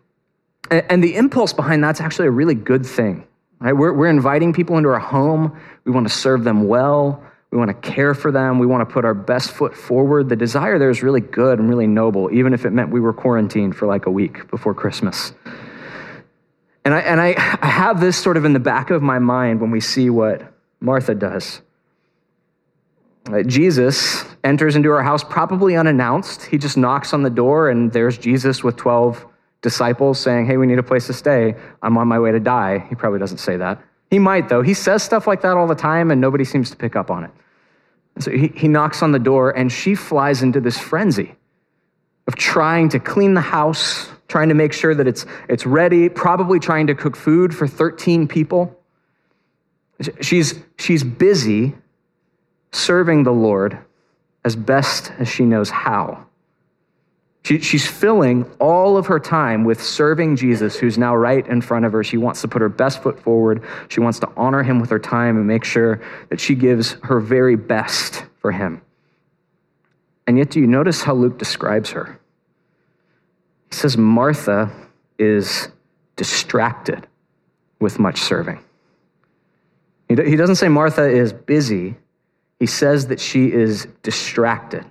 And, 0.70 0.84
and 0.90 1.04
the 1.04 1.16
impulse 1.16 1.54
behind 1.54 1.82
that's 1.82 2.00
actually 2.00 2.28
a 2.28 2.30
really 2.30 2.54
good 2.54 2.84
thing. 2.84 3.26
Right? 3.62 3.72
We're, 3.72 3.92
we're 3.92 4.08
inviting 4.08 4.52
people 4.52 4.76
into 4.76 4.88
our 4.88 4.98
home. 4.98 5.56
We 5.84 5.92
want 5.92 6.08
to 6.08 6.12
serve 6.12 6.42
them 6.42 6.66
well. 6.66 7.22
We 7.52 7.58
want 7.58 7.68
to 7.68 7.74
care 7.74 8.12
for 8.12 8.32
them. 8.32 8.58
We 8.58 8.66
want 8.66 8.88
to 8.88 8.92
put 8.92 9.04
our 9.04 9.14
best 9.14 9.52
foot 9.52 9.76
forward. 9.76 10.28
The 10.28 10.34
desire 10.34 10.80
there 10.80 10.90
is 10.90 11.02
really 11.02 11.20
good 11.20 11.60
and 11.60 11.68
really 11.68 11.86
noble, 11.86 12.28
even 12.32 12.54
if 12.54 12.64
it 12.64 12.70
meant 12.70 12.90
we 12.90 12.98
were 12.98 13.12
quarantined 13.12 13.76
for 13.76 13.86
like 13.86 14.06
a 14.06 14.10
week 14.10 14.50
before 14.50 14.74
Christmas. 14.74 15.32
And 16.84 16.92
I, 16.92 17.00
and 17.00 17.20
I, 17.20 17.34
I 17.62 17.66
have 17.66 18.00
this 18.00 18.18
sort 18.18 18.36
of 18.36 18.44
in 18.44 18.52
the 18.52 18.58
back 18.58 18.90
of 18.90 19.00
my 19.00 19.20
mind 19.20 19.60
when 19.60 19.70
we 19.70 19.78
see 19.78 20.10
what 20.10 20.52
Martha 20.80 21.14
does. 21.14 21.60
Uh, 23.30 23.44
Jesus 23.44 24.24
enters 24.42 24.74
into 24.74 24.90
our 24.90 25.04
house 25.04 25.22
probably 25.22 25.76
unannounced. 25.76 26.46
He 26.46 26.58
just 26.58 26.76
knocks 26.76 27.12
on 27.12 27.22
the 27.22 27.30
door, 27.30 27.70
and 27.70 27.92
there's 27.92 28.18
Jesus 28.18 28.64
with 28.64 28.76
12 28.76 29.24
disciples 29.62 30.18
saying, 30.18 30.46
Hey, 30.46 30.56
we 30.56 30.66
need 30.66 30.78
a 30.78 30.82
place 30.82 31.06
to 31.06 31.12
stay. 31.12 31.54
I'm 31.82 31.96
on 31.96 32.08
my 32.08 32.18
way 32.18 32.32
to 32.32 32.40
die. 32.40 32.84
He 32.88 32.94
probably 32.94 33.18
doesn't 33.18 33.38
say 33.38 33.56
that. 33.56 33.82
He 34.10 34.18
might, 34.18 34.48
though. 34.48 34.60
He 34.60 34.74
says 34.74 35.02
stuff 35.02 35.26
like 35.26 35.40
that 35.40 35.56
all 35.56 35.66
the 35.66 35.74
time, 35.74 36.10
and 36.10 36.20
nobody 36.20 36.44
seems 36.44 36.70
to 36.70 36.76
pick 36.76 36.96
up 36.96 37.10
on 37.10 37.24
it. 37.24 37.30
And 38.14 38.24
so 38.24 38.30
he, 38.30 38.48
he 38.48 38.68
knocks 38.68 39.02
on 39.02 39.12
the 39.12 39.18
door, 39.18 39.56
and 39.56 39.72
she 39.72 39.94
flies 39.94 40.42
into 40.42 40.60
this 40.60 40.76
frenzy 40.76 41.34
of 42.26 42.36
trying 42.36 42.90
to 42.90 43.00
clean 43.00 43.34
the 43.34 43.40
house, 43.40 44.08
trying 44.28 44.48
to 44.48 44.54
make 44.54 44.72
sure 44.72 44.94
that 44.94 45.06
it's, 45.06 45.24
it's 45.48 45.64
ready, 45.64 46.08
probably 46.08 46.58
trying 46.58 46.88
to 46.88 46.94
cook 46.94 47.16
food 47.16 47.54
for 47.54 47.66
13 47.66 48.28
people. 48.28 48.78
She's, 50.20 50.54
she's 50.78 51.02
busy 51.02 51.74
serving 52.72 53.24
the 53.24 53.32
Lord 53.32 53.78
as 54.44 54.56
best 54.56 55.12
as 55.18 55.28
she 55.28 55.44
knows 55.44 55.70
how. 55.70 56.26
She, 57.44 57.58
she's 57.58 57.86
filling 57.86 58.48
all 58.60 58.96
of 58.96 59.06
her 59.06 59.18
time 59.18 59.64
with 59.64 59.82
serving 59.82 60.36
Jesus, 60.36 60.76
who's 60.76 60.96
now 60.96 61.16
right 61.16 61.44
in 61.46 61.60
front 61.60 61.84
of 61.84 61.92
her. 61.92 62.04
She 62.04 62.16
wants 62.16 62.40
to 62.42 62.48
put 62.48 62.62
her 62.62 62.68
best 62.68 63.02
foot 63.02 63.18
forward. 63.18 63.64
She 63.88 63.98
wants 63.98 64.20
to 64.20 64.28
honor 64.36 64.62
him 64.62 64.80
with 64.80 64.90
her 64.90 65.00
time 65.00 65.36
and 65.36 65.46
make 65.46 65.64
sure 65.64 66.00
that 66.30 66.38
she 66.38 66.54
gives 66.54 66.92
her 67.02 67.18
very 67.18 67.56
best 67.56 68.24
for 68.38 68.52
him. 68.52 68.80
And 70.28 70.38
yet, 70.38 70.50
do 70.50 70.60
you 70.60 70.68
notice 70.68 71.02
how 71.02 71.14
Luke 71.14 71.36
describes 71.36 71.90
her? 71.90 72.20
He 73.70 73.74
says 73.74 73.96
Martha 73.96 74.70
is 75.18 75.68
distracted 76.14 77.08
with 77.80 77.98
much 77.98 78.20
serving. 78.20 78.60
He 80.08 80.36
doesn't 80.36 80.56
say 80.56 80.68
Martha 80.68 81.08
is 81.08 81.32
busy, 81.32 81.96
he 82.60 82.66
says 82.66 83.06
that 83.08 83.18
she 83.18 83.50
is 83.50 83.88
distracted. 84.02 84.84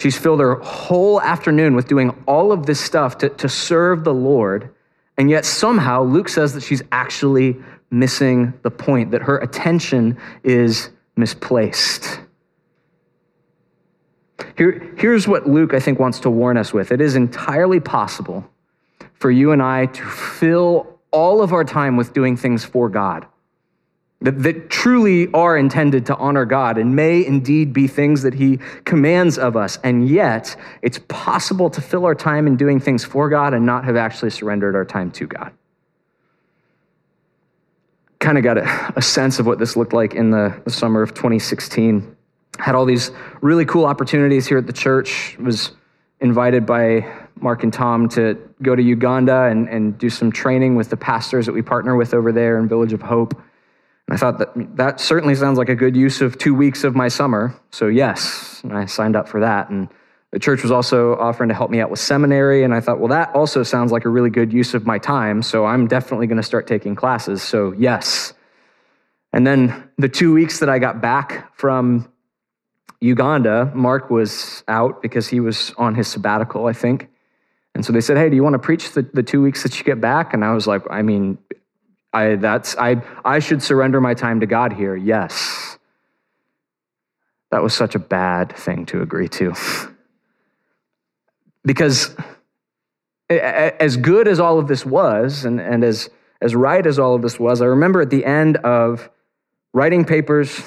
She's 0.00 0.16
filled 0.16 0.40
her 0.40 0.56
whole 0.56 1.20
afternoon 1.20 1.74
with 1.74 1.88
doing 1.88 2.10
all 2.26 2.52
of 2.52 2.66
this 2.66 2.80
stuff 2.80 3.18
to, 3.18 3.28
to 3.30 3.48
serve 3.48 4.04
the 4.04 4.14
Lord. 4.14 4.70
And 5.16 5.28
yet, 5.28 5.44
somehow, 5.44 6.04
Luke 6.04 6.28
says 6.28 6.54
that 6.54 6.62
she's 6.62 6.82
actually 6.92 7.56
missing 7.90 8.54
the 8.62 8.70
point, 8.70 9.10
that 9.10 9.22
her 9.22 9.38
attention 9.38 10.16
is 10.44 10.90
misplaced. 11.16 12.20
Here, 14.56 14.94
here's 14.96 15.26
what 15.26 15.48
Luke, 15.48 15.74
I 15.74 15.80
think, 15.80 15.98
wants 15.98 16.20
to 16.20 16.30
warn 16.30 16.56
us 16.56 16.72
with 16.72 16.92
it 16.92 17.00
is 17.00 17.16
entirely 17.16 17.80
possible 17.80 18.48
for 19.14 19.30
you 19.30 19.50
and 19.50 19.60
I 19.60 19.86
to 19.86 20.04
fill 20.04 21.00
all 21.10 21.42
of 21.42 21.52
our 21.52 21.64
time 21.64 21.96
with 21.96 22.12
doing 22.12 22.36
things 22.36 22.64
for 22.64 22.88
God 22.88 23.26
that, 24.20 24.42
that 24.42 24.68
truly 24.68 25.30
are 25.32 25.56
intended 25.56 26.06
to 26.06 26.16
honor 26.16 26.44
God 26.44 26.76
and 26.76 26.96
may 26.96 27.24
indeed 27.24 27.72
be 27.72 27.86
things 27.86 28.22
that 28.22 28.34
He 28.34 28.58
commands 28.84 29.38
of 29.38 29.56
us. 29.56 29.78
And 29.84 30.08
yet, 30.08 30.56
it's 30.82 30.98
possible 31.08 31.70
to 31.70 31.80
fill 31.80 32.04
our 32.04 32.16
time 32.16 32.46
in 32.46 32.56
doing 32.56 32.80
things 32.80 33.04
for 33.04 33.28
God 33.28 33.54
and 33.54 33.64
not 33.64 33.84
have 33.84 33.96
actually 33.96 34.30
surrendered 34.30 34.74
our 34.74 34.84
time 34.84 35.12
to 35.12 35.26
God. 35.26 35.52
Kind 38.18 38.38
of 38.38 38.44
got 38.44 38.58
a, 38.58 38.92
a 38.96 39.02
sense 39.02 39.38
of 39.38 39.46
what 39.46 39.60
this 39.60 39.76
looked 39.76 39.92
like 39.92 40.14
in 40.14 40.32
the, 40.32 40.60
the 40.64 40.70
summer 40.70 41.02
of 41.02 41.14
2016. 41.14 42.16
Had 42.58 42.74
all 42.74 42.84
these 42.84 43.12
really 43.40 43.64
cool 43.64 43.84
opportunities 43.84 44.48
here 44.48 44.58
at 44.58 44.66
the 44.66 44.72
church. 44.72 45.36
Was 45.38 45.72
invited 46.20 46.66
by 46.66 47.08
Mark 47.36 47.62
and 47.62 47.72
Tom 47.72 48.08
to 48.08 48.36
go 48.60 48.74
to 48.74 48.82
Uganda 48.82 49.42
and, 49.44 49.68
and 49.68 49.96
do 49.96 50.10
some 50.10 50.32
training 50.32 50.74
with 50.74 50.90
the 50.90 50.96
pastors 50.96 51.46
that 51.46 51.52
we 51.52 51.62
partner 51.62 51.94
with 51.94 52.12
over 52.12 52.32
there 52.32 52.58
in 52.58 52.66
Village 52.66 52.92
of 52.92 53.00
Hope 53.00 53.40
and 54.08 54.14
I 54.14 54.16
thought 54.16 54.38
that 54.38 54.76
that 54.76 55.00
certainly 55.00 55.34
sounds 55.34 55.58
like 55.58 55.68
a 55.68 55.74
good 55.74 55.94
use 55.94 56.22
of 56.22 56.38
two 56.38 56.54
weeks 56.54 56.82
of 56.82 56.96
my 56.96 57.08
summer. 57.08 57.54
So, 57.72 57.88
yes, 57.88 58.62
I 58.70 58.86
signed 58.86 59.14
up 59.14 59.28
for 59.28 59.40
that. 59.40 59.68
And 59.68 59.86
the 60.30 60.38
church 60.38 60.62
was 60.62 60.72
also 60.72 61.14
offering 61.16 61.50
to 61.50 61.54
help 61.54 61.70
me 61.70 61.78
out 61.80 61.90
with 61.90 62.00
seminary. 62.00 62.64
And 62.64 62.72
I 62.72 62.80
thought, 62.80 63.00
well, 63.00 63.08
that 63.08 63.34
also 63.34 63.62
sounds 63.62 63.92
like 63.92 64.06
a 64.06 64.08
really 64.08 64.30
good 64.30 64.50
use 64.50 64.72
of 64.72 64.86
my 64.86 64.96
time. 64.96 65.42
So, 65.42 65.66
I'm 65.66 65.86
definitely 65.86 66.26
going 66.26 66.38
to 66.38 66.42
start 66.42 66.66
taking 66.66 66.96
classes. 66.96 67.42
So, 67.42 67.72
yes. 67.72 68.32
And 69.34 69.46
then 69.46 69.90
the 69.98 70.08
two 70.08 70.32
weeks 70.32 70.60
that 70.60 70.70
I 70.70 70.78
got 70.78 71.02
back 71.02 71.54
from 71.54 72.10
Uganda, 73.00 73.70
Mark 73.74 74.08
was 74.08 74.64
out 74.68 75.02
because 75.02 75.28
he 75.28 75.38
was 75.38 75.74
on 75.76 75.94
his 75.94 76.08
sabbatical, 76.08 76.64
I 76.64 76.72
think. 76.72 77.10
And 77.74 77.84
so 77.84 77.92
they 77.92 78.00
said, 78.00 78.16
Hey, 78.16 78.30
do 78.30 78.36
you 78.36 78.42
want 78.42 78.54
to 78.54 78.58
preach 78.58 78.92
the, 78.92 79.02
the 79.02 79.22
two 79.22 79.42
weeks 79.42 79.62
that 79.64 79.78
you 79.78 79.84
get 79.84 80.00
back? 80.00 80.32
And 80.32 80.46
I 80.46 80.54
was 80.54 80.66
like, 80.66 80.82
I 80.90 81.02
mean, 81.02 81.36
I, 82.12 82.36
that's, 82.36 82.76
I, 82.76 83.02
I 83.24 83.38
should 83.38 83.62
surrender 83.62 84.00
my 84.00 84.14
time 84.14 84.40
to 84.40 84.46
God 84.46 84.72
here. 84.72 84.96
Yes. 84.96 85.78
That 87.50 87.62
was 87.62 87.74
such 87.74 87.94
a 87.94 87.98
bad 87.98 88.56
thing 88.56 88.86
to 88.86 89.02
agree 89.02 89.28
to. 89.28 89.54
because 91.64 92.14
as 93.30 93.96
good 93.96 94.26
as 94.26 94.40
all 94.40 94.58
of 94.58 94.68
this 94.68 94.86
was, 94.86 95.44
and, 95.44 95.60
and 95.60 95.84
as, 95.84 96.08
as 96.40 96.54
right 96.54 96.86
as 96.86 96.98
all 96.98 97.14
of 97.14 97.22
this 97.22 97.38
was, 97.38 97.60
I 97.60 97.66
remember 97.66 98.00
at 98.00 98.10
the 98.10 98.24
end 98.24 98.56
of 98.58 99.10
writing 99.72 100.04
papers, 100.04 100.62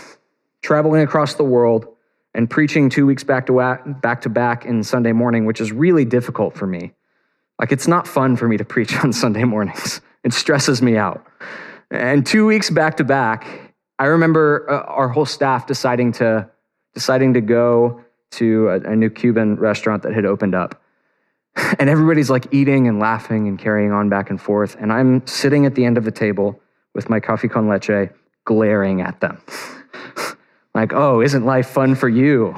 traveling 0.62 1.02
across 1.02 1.36
the 1.36 1.44
world, 1.44 1.88
and 2.34 2.50
preaching 2.50 2.90
two 2.90 3.06
weeks 3.06 3.24
back 3.24 3.48
to 3.48 3.78
back 4.02 4.22
to 4.22 4.30
back 4.30 4.66
in 4.66 4.84
Sunday 4.84 5.12
morning, 5.12 5.46
which 5.46 5.60
is 5.60 5.72
really 5.72 6.06
difficult 6.06 6.56
for 6.56 6.66
me. 6.66 6.94
Like, 7.60 7.72
it's 7.72 7.88
not 7.88 8.08
fun 8.08 8.38
for 8.38 8.48
me 8.48 8.58
to 8.58 8.66
preach 8.66 8.96
on 9.04 9.12
Sunday 9.12 9.44
mornings. 9.44 10.02
It 10.24 10.34
stresses 10.34 10.82
me 10.82 10.98
out. 10.98 11.26
And 11.90 12.26
two 12.26 12.46
weeks 12.46 12.70
back 12.70 12.98
to 12.98 13.04
back, 13.04 13.74
I 14.00 14.06
remember 14.06 14.66
uh, 14.70 14.92
our 14.92 15.10
whole 15.10 15.26
staff 15.26 15.68
deciding 15.68 16.14
to 16.14 16.50
deciding 16.94 17.34
to 17.34 17.42
go 17.42 18.02
to 18.32 18.70
a, 18.70 18.80
a 18.82 18.96
new 18.96 19.10
Cuban 19.10 19.56
restaurant 19.56 20.04
that 20.04 20.14
had 20.14 20.26
opened 20.26 20.56
up. 20.56 20.82
And 21.80 21.90
everybody's 21.90 22.30
like 22.30 22.54
eating 22.54 22.88
and 22.88 23.00
laughing 23.00 23.48
and 23.48 23.60
carrying 23.60 23.92
on 23.92 24.08
back 24.08 24.30
and 24.30 24.42
forth. 24.42 24.78
And 24.80 24.92
I'm 24.92 25.26
sitting 25.28 25.66
at 25.66 25.76
the 25.76 25.84
end 25.84 25.98
of 25.98 26.06
the 26.06 26.12
table 26.12 26.62
with 26.94 27.10
my 27.10 27.20
coffee 27.20 27.50
con 27.50 27.68
leche, 27.68 28.10
glaring 28.46 29.02
at 29.02 29.20
them. 29.20 29.42
like, 30.74 30.94
oh, 30.94 31.22
isn't 31.22 31.46
life 31.46 31.68
fun 31.68 31.96
for 31.96 32.08
you? 32.08 32.56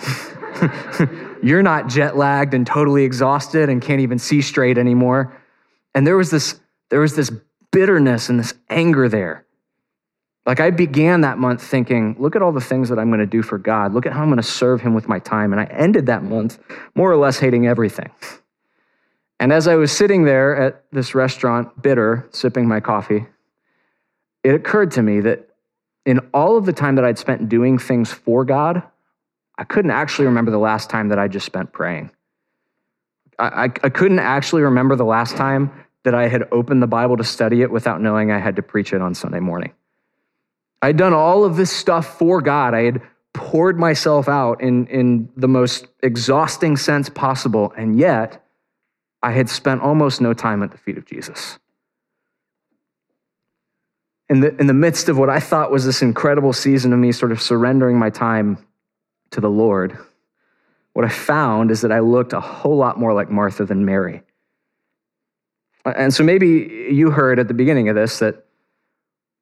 You're 1.44 1.64
not 1.64 1.88
jet 1.88 2.16
lagged 2.18 2.54
and 2.54 2.68
totally 2.68 3.04
exhausted 3.04 3.68
and 3.70 3.82
can't 3.82 4.02
even 4.02 4.20
see 4.20 4.42
straight 4.42 4.78
anymore. 4.78 5.36
And 5.96 6.06
there 6.06 6.18
was 6.18 6.30
this, 6.30 6.60
there 6.90 7.00
was 7.00 7.16
this 7.16 7.32
bitterness 7.74 8.30
and 8.30 8.40
this 8.40 8.54
anger 8.70 9.10
there. 9.10 9.46
Like 10.46 10.60
I 10.60 10.72
began 10.72 11.22
that 11.22 11.38
month 11.38 11.62
thinking, 11.62 12.16
look 12.20 12.36
at 12.36 12.42
all 12.42 12.52
the 12.52 12.62
things 12.62 12.90
that 12.90 13.00
I'm 13.00 13.10
going 13.10 13.20
to 13.20 13.26
do 13.26 13.42
for 13.42 13.58
God. 13.58 13.94
Look 13.94 14.06
at 14.06 14.14
how 14.14 14.22
I'm 14.22 14.28
going 14.28 14.38
to 14.38 14.44
serve 14.44 14.82
him 14.82 14.94
with 14.94 15.08
my 15.10 15.20
time. 15.20 15.52
And 15.52 15.60
I 15.60 15.66
ended 15.66 16.06
that 16.06 16.24
month 16.24 16.60
more 16.96 17.12
or 17.12 17.18
less 17.18 17.40
hating 17.40 17.68
everything. 17.68 18.12
And 19.40 19.52
as 19.52 19.68
I 19.68 19.76
was 19.76 19.92
sitting 19.92 20.24
there 20.24 20.56
at 20.56 20.84
this 20.92 21.16
restaurant, 21.16 21.82
bitter, 21.82 22.28
sipping 22.32 22.68
my 22.68 22.80
coffee, 22.80 23.26
it 24.44 24.54
occurred 24.54 24.92
to 24.92 25.02
me 25.02 25.22
that 25.22 25.50
in 26.06 26.20
all 26.34 26.58
of 26.58 26.66
the 26.66 26.74
time 26.74 26.96
that 26.96 27.06
I'd 27.06 27.18
spent 27.18 27.50
doing 27.50 27.78
things 27.78 28.12
for 28.12 28.46
God, 28.46 28.84
I 29.58 29.64
couldn't 29.64 29.92
actually 29.92 30.26
remember 30.26 30.52
the 30.52 30.58
last 30.58 30.90
time 30.90 31.10
that 31.10 31.20
I 31.20 31.28
just 31.28 31.46
spent 31.46 31.72
praying. 31.72 32.12
I, 33.40 33.46
I, 33.46 33.64
I 33.64 33.90
couldn't 33.90 34.20
actually 34.20 34.64
remember 34.64 34.96
the 34.96 35.06
last 35.06 35.38
time 35.38 35.72
that 36.04 36.14
I 36.14 36.28
had 36.28 36.48
opened 36.52 36.82
the 36.82 36.88
Bible 36.88 37.18
to 37.18 37.24
study 37.24 37.62
it 37.62 37.72
without 37.72 38.02
knowing 38.02 38.32
I 38.32 38.40
had 38.40 38.56
to 38.58 38.62
preach 38.62 38.94
it 38.94 39.02
on 39.02 39.16
Sunday 39.16 39.40
morning. 39.40 39.74
I'd 40.82 40.98
done 40.98 41.14
all 41.14 41.46
of 41.46 41.56
this 41.56 41.72
stuff 41.72 42.18
for 42.18 42.42
God. 42.42 42.74
I 42.74 42.82
had 42.82 43.02
poured 43.34 43.80
myself 43.80 44.28
out 44.28 44.62
in, 44.62 44.86
in 44.88 45.30
the 45.36 45.48
most 45.48 45.88
exhausting 46.02 46.78
sense 46.78 47.10
possible, 47.10 47.74
and 47.78 47.98
yet 47.98 48.46
I 49.22 49.32
had 49.32 49.50
spent 49.50 49.82
almost 49.82 50.20
no 50.20 50.34
time 50.34 50.62
at 50.62 50.72
the 50.72 50.78
feet 50.78 50.98
of 50.98 51.06
Jesus. 51.06 51.58
In 54.30 54.42
the, 54.42 54.56
in 54.58 54.68
the 54.68 54.74
midst 54.74 55.10
of 55.10 55.18
what 55.18 55.30
I 55.30 55.40
thought 55.40 55.72
was 55.72 55.86
this 55.86 56.02
incredible 56.02 56.54
season 56.54 56.92
of 56.92 57.00
me 57.00 57.12
sort 57.12 57.32
of 57.32 57.42
surrendering 57.42 57.98
my 57.98 58.10
time 58.10 58.58
to 59.32 59.40
the 59.40 59.50
Lord, 59.50 59.98
what 60.94 61.06
I 61.06 61.10
found 61.10 61.72
is 61.72 61.82
that 61.82 61.92
I 61.92 62.00
looked 62.00 62.34
a 62.34 62.40
whole 62.40 62.78
lot 62.78 63.00
more 63.00 63.14
like 63.14 63.30
Martha 63.30 63.66
than 63.66 63.86
Mary. 63.86 64.24
Uh, 65.86 65.94
and 65.96 66.14
so 66.14 66.24
maybe 66.24 66.88
you 66.92 67.12
heard 67.12 67.40
at 67.40 67.48
the 67.48 67.54
beginning 67.54 67.90
of 67.90 67.96
this 67.96 68.20
that 68.20 68.46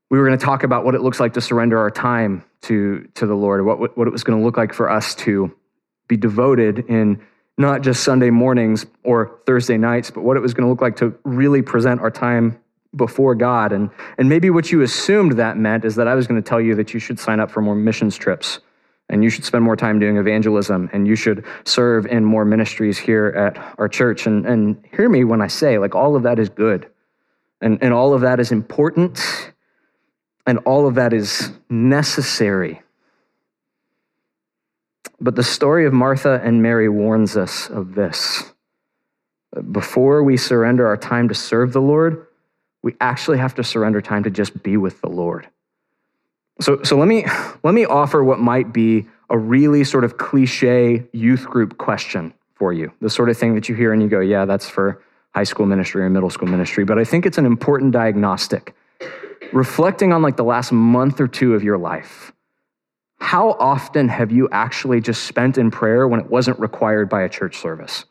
we 0.09 0.17
were 0.17 0.25
going 0.25 0.37
to 0.37 0.45
talk 0.45 0.63
about 0.63 0.83
what 0.83 0.95
it 0.95 1.01
looks 1.01 1.19
like 1.19 1.33
to 1.33 1.41
surrender 1.41 1.77
our 1.77 1.91
time 1.91 2.43
to, 2.63 3.07
to 3.15 3.25
the 3.25 3.33
Lord, 3.33 3.65
what, 3.65 3.97
what 3.97 4.07
it 4.07 4.11
was 4.11 4.23
going 4.23 4.37
to 4.37 4.43
look 4.43 4.57
like 4.57 4.73
for 4.73 4.89
us 4.89 5.15
to 5.15 5.55
be 6.07 6.17
devoted 6.17 6.79
in 6.89 7.21
not 7.57 7.81
just 7.81 8.03
Sunday 8.03 8.29
mornings 8.29 8.85
or 9.03 9.39
Thursday 9.45 9.77
nights, 9.77 10.11
but 10.11 10.21
what 10.21 10.35
it 10.35 10.41
was 10.41 10.53
going 10.53 10.65
to 10.65 10.69
look 10.69 10.81
like 10.81 10.97
to 10.97 11.15
really 11.23 11.61
present 11.61 12.01
our 12.01 12.11
time 12.11 12.59
before 12.95 13.35
God. 13.35 13.71
And, 13.71 13.89
and 14.17 14.27
maybe 14.27 14.49
what 14.49 14.71
you 14.71 14.81
assumed 14.81 15.33
that 15.33 15.57
meant 15.57 15.85
is 15.85 15.95
that 15.95 16.07
I 16.07 16.15
was 16.15 16.27
going 16.27 16.41
to 16.41 16.47
tell 16.47 16.59
you 16.59 16.75
that 16.75 16.93
you 16.93 16.99
should 16.99 17.19
sign 17.19 17.39
up 17.39 17.49
for 17.49 17.61
more 17.61 17.75
missions 17.75 18.17
trips 18.17 18.59
and 19.11 19.23
you 19.23 19.29
should 19.29 19.43
spend 19.43 19.63
more 19.63 19.75
time 19.75 19.99
doing 19.99 20.17
evangelism 20.17 20.89
and 20.93 21.05
you 21.05 21.15
should 21.15 21.45
serve 21.65 22.05
in 22.05 22.23
more 22.23 22.45
ministries 22.45 22.97
here 22.97 23.27
at 23.27 23.75
our 23.77 23.89
church. 23.89 24.25
And, 24.25 24.45
and 24.45 24.83
hear 24.95 25.09
me 25.09 25.25
when 25.25 25.41
i 25.41 25.47
say 25.47 25.77
like 25.77 25.93
all 25.93 26.15
of 26.15 26.23
that 26.23 26.39
is 26.39 26.49
good. 26.49 26.89
And, 27.59 27.77
and 27.83 27.93
all 27.93 28.13
of 28.13 28.21
that 28.21 28.39
is 28.39 28.51
important 28.51 29.51
and 30.47 30.57
all 30.59 30.87
of 30.87 30.95
that 30.95 31.13
is 31.13 31.51
necessary. 31.69 32.81
But 35.19 35.35
the 35.35 35.43
story 35.43 35.85
of 35.85 35.93
martha 35.93 36.41
and 36.43 36.63
mary 36.63 36.89
warns 36.89 37.37
us 37.37 37.69
of 37.69 37.93
this. 37.93 38.51
Before 39.71 40.23
we 40.23 40.37
surrender 40.37 40.87
our 40.87 40.97
time 40.97 41.27
to 41.27 41.35
serve 41.35 41.73
the 41.73 41.81
lord 41.81 42.27
we 42.83 42.95
actually 42.99 43.37
have 43.37 43.53
to 43.55 43.63
surrender 43.63 44.01
time 44.01 44.23
to 44.23 44.31
just 44.31 44.63
be 44.63 44.75
with 44.77 45.01
the 45.01 45.09
lord 45.09 45.47
so, 46.61 46.81
so 46.83 46.97
let, 46.97 47.07
me, 47.07 47.25
let 47.63 47.73
me 47.73 47.85
offer 47.85 48.23
what 48.23 48.39
might 48.39 48.71
be 48.71 49.07
a 49.29 49.37
really 49.37 49.83
sort 49.83 50.03
of 50.03 50.17
cliche 50.17 51.05
youth 51.11 51.45
group 51.45 51.77
question 51.77 52.33
for 52.55 52.73
you. 52.73 52.91
The 53.01 53.09
sort 53.09 53.29
of 53.29 53.37
thing 53.37 53.55
that 53.55 53.67
you 53.67 53.75
hear 53.75 53.93
and 53.93 54.01
you 54.01 54.07
go, 54.07 54.19
yeah, 54.19 54.45
that's 54.45 54.69
for 54.69 55.01
high 55.33 55.43
school 55.43 55.65
ministry 55.65 56.03
or 56.03 56.09
middle 56.09 56.29
school 56.29 56.47
ministry. 56.47 56.83
But 56.83 56.99
I 56.99 57.03
think 57.03 57.25
it's 57.25 57.37
an 57.37 57.45
important 57.45 57.91
diagnostic. 57.91 58.75
Reflecting 59.53 60.13
on 60.13 60.21
like 60.21 60.37
the 60.37 60.43
last 60.43 60.71
month 60.71 61.19
or 61.19 61.27
two 61.27 61.55
of 61.55 61.63
your 61.63 61.77
life, 61.77 62.31
how 63.19 63.51
often 63.51 64.09
have 64.09 64.31
you 64.31 64.49
actually 64.51 65.01
just 65.01 65.23
spent 65.23 65.57
in 65.57 65.71
prayer 65.71 66.07
when 66.07 66.19
it 66.19 66.29
wasn't 66.29 66.59
required 66.59 67.09
by 67.09 67.21
a 67.21 67.29
church 67.29 67.57
service? 67.57 68.05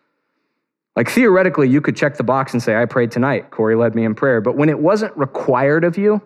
Like 0.96 1.08
theoretically, 1.08 1.68
you 1.68 1.80
could 1.80 1.96
check 1.96 2.16
the 2.16 2.24
box 2.24 2.52
and 2.52 2.62
say, 2.62 2.76
I 2.76 2.84
prayed 2.84 3.10
tonight. 3.10 3.50
Corey 3.50 3.76
led 3.76 3.94
me 3.94 4.04
in 4.04 4.14
prayer. 4.14 4.40
But 4.40 4.56
when 4.56 4.68
it 4.68 4.78
wasn't 4.78 5.16
required 5.16 5.84
of 5.84 5.96
you, 5.96 6.20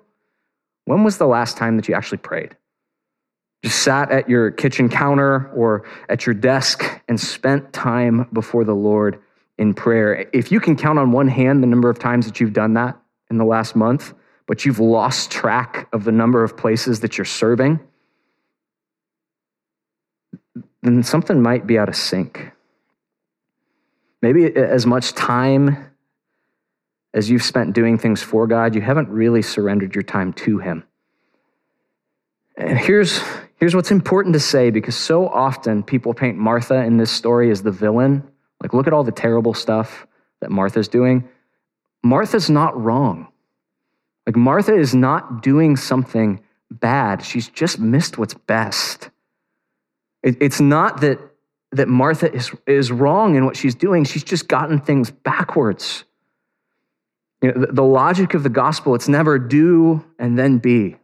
when 0.84 1.04
was 1.04 1.18
the 1.18 1.26
last 1.26 1.56
time 1.56 1.76
that 1.76 1.88
you 1.88 1.94
actually 1.94 2.18
prayed? 2.18 2.56
Just 3.62 3.82
sat 3.82 4.10
at 4.10 4.28
your 4.28 4.50
kitchen 4.50 4.88
counter 4.88 5.50
or 5.54 5.84
at 6.08 6.26
your 6.26 6.34
desk 6.34 6.84
and 7.08 7.18
spent 7.18 7.72
time 7.72 8.28
before 8.32 8.64
the 8.64 8.74
Lord 8.74 9.18
in 9.56 9.72
prayer. 9.72 10.28
If 10.32 10.52
you 10.52 10.60
can 10.60 10.76
count 10.76 10.98
on 10.98 11.12
one 11.12 11.28
hand 11.28 11.62
the 11.62 11.66
number 11.66 11.88
of 11.88 11.98
times 11.98 12.26
that 12.26 12.40
you've 12.40 12.52
done 12.52 12.74
that 12.74 13.00
in 13.30 13.38
the 13.38 13.44
last 13.44 13.74
month, 13.74 14.12
but 14.46 14.66
you've 14.66 14.80
lost 14.80 15.30
track 15.30 15.88
of 15.92 16.04
the 16.04 16.12
number 16.12 16.44
of 16.44 16.56
places 16.56 17.00
that 17.00 17.16
you're 17.16 17.24
serving, 17.24 17.80
then 20.82 21.02
something 21.02 21.40
might 21.40 21.66
be 21.66 21.78
out 21.78 21.88
of 21.88 21.96
sync. 21.96 22.50
Maybe 24.20 24.54
as 24.54 24.84
much 24.84 25.12
time 25.14 25.90
as 27.14 27.30
you've 27.30 27.44
spent 27.44 27.72
doing 27.72 27.96
things 27.96 28.22
for 28.22 28.46
God, 28.48 28.74
you 28.74 28.80
haven't 28.80 29.08
really 29.08 29.40
surrendered 29.40 29.94
your 29.94 30.02
time 30.02 30.32
to 30.32 30.58
Him. 30.58 30.84
And 32.56 32.76
here's, 32.76 33.20
here's 33.56 33.74
what's 33.74 33.92
important 33.92 34.32
to 34.34 34.40
say 34.40 34.70
because 34.70 34.96
so 34.96 35.28
often 35.28 35.84
people 35.84 36.12
paint 36.12 36.36
Martha 36.36 36.82
in 36.82 36.96
this 36.96 37.12
story 37.12 37.50
as 37.50 37.62
the 37.62 37.70
villain. 37.70 38.28
Like, 38.60 38.74
look 38.74 38.88
at 38.88 38.92
all 38.92 39.04
the 39.04 39.12
terrible 39.12 39.54
stuff 39.54 40.06
that 40.40 40.50
Martha's 40.50 40.88
doing. 40.88 41.28
Martha's 42.02 42.50
not 42.50 42.78
wrong. 42.80 43.28
Like, 44.26 44.36
Martha 44.36 44.74
is 44.74 44.94
not 44.94 45.42
doing 45.42 45.76
something 45.76 46.40
bad. 46.70 47.24
She's 47.24 47.48
just 47.48 47.78
missed 47.78 48.18
what's 48.18 48.34
best. 48.34 49.10
It, 50.22 50.36
it's 50.40 50.60
not 50.60 51.00
that, 51.02 51.20
that 51.72 51.88
Martha 51.88 52.32
is, 52.32 52.50
is 52.66 52.90
wrong 52.90 53.36
in 53.36 53.44
what 53.44 53.56
she's 53.56 53.74
doing, 53.76 54.04
she's 54.04 54.24
just 54.24 54.48
gotten 54.48 54.80
things 54.80 55.12
backwards. 55.12 56.04
You 57.44 57.52
know, 57.52 57.66
the, 57.66 57.72
the 57.74 57.82
logic 57.82 58.32
of 58.32 58.42
the 58.42 58.48
gospel, 58.48 58.94
it's 58.94 59.06
never 59.06 59.38
do 59.38 60.02
and 60.18 60.38
then 60.38 60.56
be. 60.56 60.96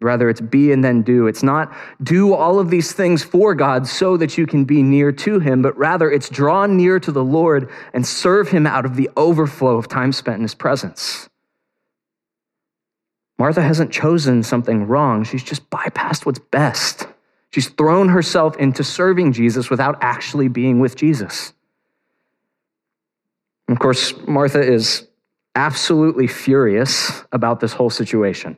Rather, 0.00 0.30
it's 0.30 0.40
be 0.40 0.72
and 0.72 0.82
then 0.82 1.02
do. 1.02 1.26
It's 1.26 1.42
not 1.42 1.76
do 2.02 2.32
all 2.32 2.58
of 2.58 2.70
these 2.70 2.92
things 2.92 3.22
for 3.22 3.54
God 3.54 3.86
so 3.86 4.16
that 4.16 4.38
you 4.38 4.46
can 4.46 4.64
be 4.64 4.82
near 4.82 5.12
to 5.12 5.40
Him, 5.40 5.60
but 5.60 5.76
rather 5.76 6.10
it's 6.10 6.30
draw 6.30 6.64
near 6.64 6.98
to 7.00 7.12
the 7.12 7.22
Lord 7.22 7.68
and 7.92 8.06
serve 8.06 8.48
Him 8.48 8.66
out 8.66 8.86
of 8.86 8.96
the 8.96 9.10
overflow 9.14 9.76
of 9.76 9.88
time 9.88 10.12
spent 10.12 10.36
in 10.36 10.42
His 10.42 10.54
presence. 10.54 11.28
Martha 13.38 13.60
hasn't 13.60 13.92
chosen 13.92 14.42
something 14.42 14.86
wrong, 14.86 15.22
she's 15.22 15.44
just 15.44 15.68
bypassed 15.68 16.24
what's 16.24 16.38
best. 16.38 17.06
She's 17.50 17.68
thrown 17.68 18.08
herself 18.08 18.56
into 18.56 18.82
serving 18.82 19.32
Jesus 19.32 19.68
without 19.68 19.98
actually 20.00 20.48
being 20.48 20.80
with 20.80 20.96
Jesus. 20.96 21.52
Of 23.68 23.78
course, 23.78 24.14
Martha 24.26 24.62
is 24.62 25.07
absolutely 25.58 26.28
furious 26.28 27.24
about 27.32 27.58
this 27.58 27.72
whole 27.72 27.90
situation. 27.90 28.56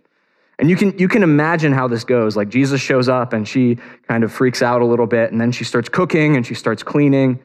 And 0.59 0.69
you 0.69 0.77
can, 0.77 0.99
you 0.99 1.09
can 1.09 1.23
imagine 1.23 1.73
how 1.73 1.89
this 1.89 2.05
goes. 2.05 2.37
Like 2.37 2.51
Jesus 2.51 2.79
shows 2.83 3.09
up 3.09 3.33
and 3.33 3.49
she 3.49 3.79
kind 4.07 4.23
of 4.23 4.31
freaks 4.31 4.61
out 4.61 4.83
a 4.83 4.85
little 4.85 5.07
bit, 5.07 5.33
and 5.33 5.41
then 5.41 5.51
she 5.51 5.65
starts 5.65 5.89
cooking 5.89 6.37
and 6.37 6.47
she 6.47 6.55
starts 6.55 6.83
cleaning. 6.83 7.41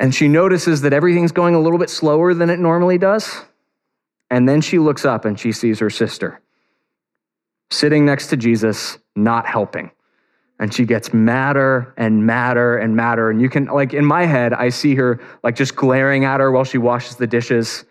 And 0.00 0.12
she 0.12 0.26
notices 0.26 0.80
that 0.80 0.92
everything's 0.92 1.30
going 1.30 1.54
a 1.54 1.60
little 1.60 1.78
bit 1.78 1.88
slower 1.88 2.34
than 2.34 2.50
it 2.50 2.58
normally 2.58 2.98
does. 2.98 3.44
And 4.28 4.48
then 4.48 4.60
she 4.60 4.80
looks 4.80 5.04
up 5.04 5.24
and 5.24 5.38
she 5.38 5.52
sees 5.52 5.78
her 5.78 5.90
sister 5.90 6.40
sitting 7.70 8.04
next 8.04 8.26
to 8.28 8.36
Jesus, 8.36 8.98
not 9.14 9.46
helping. 9.46 9.92
And 10.58 10.74
she 10.74 10.84
gets 10.84 11.14
madder 11.14 11.94
and 11.96 12.26
madder 12.26 12.76
and 12.76 12.96
madder. 12.96 13.30
And 13.30 13.40
you 13.40 13.48
can, 13.48 13.66
like, 13.66 13.94
in 13.94 14.04
my 14.04 14.26
head, 14.26 14.52
I 14.52 14.70
see 14.70 14.96
her, 14.96 15.20
like, 15.44 15.54
just 15.54 15.76
glaring 15.76 16.24
at 16.24 16.40
her 16.40 16.50
while 16.50 16.64
she 16.64 16.78
washes 16.78 17.16
the 17.16 17.26
dishes. 17.26 17.84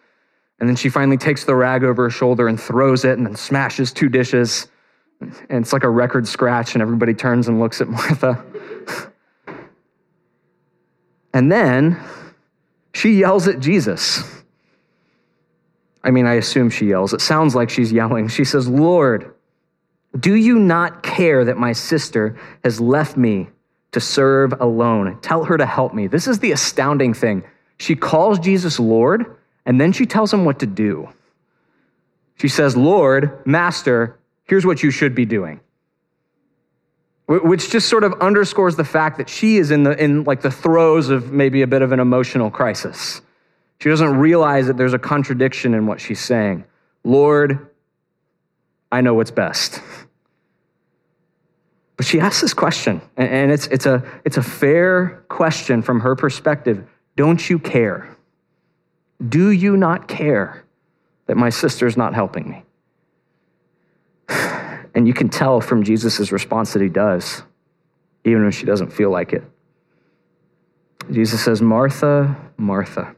And 0.60 0.70
then 0.70 0.76
she 0.76 0.90
finally 0.90 1.18
takes 1.18 1.46
the 1.46 1.56
rag 1.56 1.84
over 1.84 2.04
her 2.04 2.10
shoulder 2.10 2.48
and 2.48 2.60
throws 2.60 3.06
it 3.06 3.18
and 3.18 3.26
then 3.26 3.36
smashes 3.36 3.92
two 3.92 4.10
dishes. 4.10 4.68
And 5.20 5.64
it's 5.64 5.74
like 5.74 5.84
a 5.84 5.90
record 5.90 6.28
scratch, 6.28 6.74
and 6.74 6.82
everybody 6.82 7.14
turns 7.14 7.48
and 7.48 7.60
looks 7.60 7.82
at 7.82 7.88
Martha. 7.90 8.44
and 11.34 11.52
then 11.52 12.00
she 12.94 13.12
yells 13.12 13.48
at 13.48 13.60
Jesus. 13.60 14.24
I 16.04 16.12
mean, 16.12 16.26
I 16.26 16.34
assume 16.34 16.70
she 16.70 16.88
yells. 16.88 17.14
It 17.14 17.22
sounds 17.22 17.56
like 17.56 17.70
she's 17.70 17.92
yelling. 17.92 18.28
She 18.28 18.44
says, 18.44 18.68
Lord, 18.68 19.34
do 20.20 20.36
you 20.36 20.60
not 20.60 21.02
care 21.02 21.46
that 21.46 21.58
my 21.58 21.72
sister 21.72 22.38
has 22.64 22.80
left 22.80 23.18
me 23.18 23.50
to 23.94 24.00
serve 24.00 24.54
alone? 24.60 25.18
Tell 25.22 25.46
her 25.46 25.58
to 25.58 25.66
help 25.66 25.94
me. 25.94 26.08
This 26.08 26.28
is 26.28 26.40
the 26.40 26.52
astounding 26.52 27.14
thing. 27.14 27.44
She 27.78 27.96
calls 27.96 28.38
Jesus 28.40 28.80
Lord 28.80 29.38
and 29.66 29.80
then 29.80 29.92
she 29.92 30.06
tells 30.06 30.34
him 30.34 30.46
what 30.46 30.60
to 30.60 30.66
do. 30.66 31.10
She 32.36 32.48
says, 32.48 32.76
Lord, 32.76 33.46
Master, 33.46 34.20
here's 34.46 34.66
what 34.66 34.84
you 34.84 34.92
should 34.92 35.16
be 35.16 35.26
doing. 35.26 35.60
Which 37.28 37.70
just 37.70 37.88
sort 37.88 38.04
of 38.04 38.14
underscores 38.22 38.76
the 38.76 38.84
fact 38.84 39.18
that 39.18 39.30
she 39.30 39.58
is 39.58 39.72
in 39.72 39.84
the 39.84 39.92
in 40.02 40.26
like 40.26 40.42
the 40.42 40.52
throes 40.52 41.10
of 41.10 41.32
maybe 41.32 41.62
a 41.62 41.68
bit 41.68 41.82
of 41.82 41.94
an 41.94 42.00
emotional 42.00 42.52
crisis. 42.52 43.22
She 43.80 43.90
doesn't 43.90 44.18
realize 44.18 44.68
that 44.68 44.78
there's 44.78 44.94
a 44.94 45.00
contradiction 45.00 45.74
in 45.74 45.88
what 45.88 46.02
she's 46.02 46.20
saying. 46.20 46.66
Lord, 47.04 47.70
I 48.92 49.02
know 49.02 49.14
what's 49.14 49.32
best. 49.32 49.82
But 51.98 52.06
she 52.06 52.20
asks 52.20 52.42
this 52.42 52.54
question, 52.54 53.02
and 53.18 53.52
it's, 53.52 53.68
it's, 53.68 53.86
a, 53.86 54.04
it's 54.26 54.38
a 54.38 54.44
fair 54.44 55.24
question 55.30 55.82
from 55.82 56.00
her 56.00 56.16
perspective. 56.16 56.88
Don't 57.16 57.50
you 57.50 57.60
care? 57.60 58.13
Do 59.28 59.52
you 59.52 59.78
not 59.78 60.08
care 60.08 60.64
that 61.28 61.38
my 61.38 61.50
sister's 61.50 61.96
not 61.98 62.14
helping 62.14 62.50
me? 62.50 62.64
And 64.96 65.08
you 65.08 65.14
can 65.16 65.28
tell 65.28 65.60
from 65.60 65.84
Jesus' 65.84 66.32
response 66.32 66.74
that 66.74 66.82
he 66.84 66.88
does, 66.88 67.42
even 68.24 68.44
when 68.44 68.52
she 68.52 68.64
doesn't 68.64 68.94
feel 68.94 69.10
like 69.10 69.34
it. 69.34 69.44
Jesus 71.10 71.44
says, 71.44 71.64
Martha, 71.64 72.38
Martha, 72.58 73.16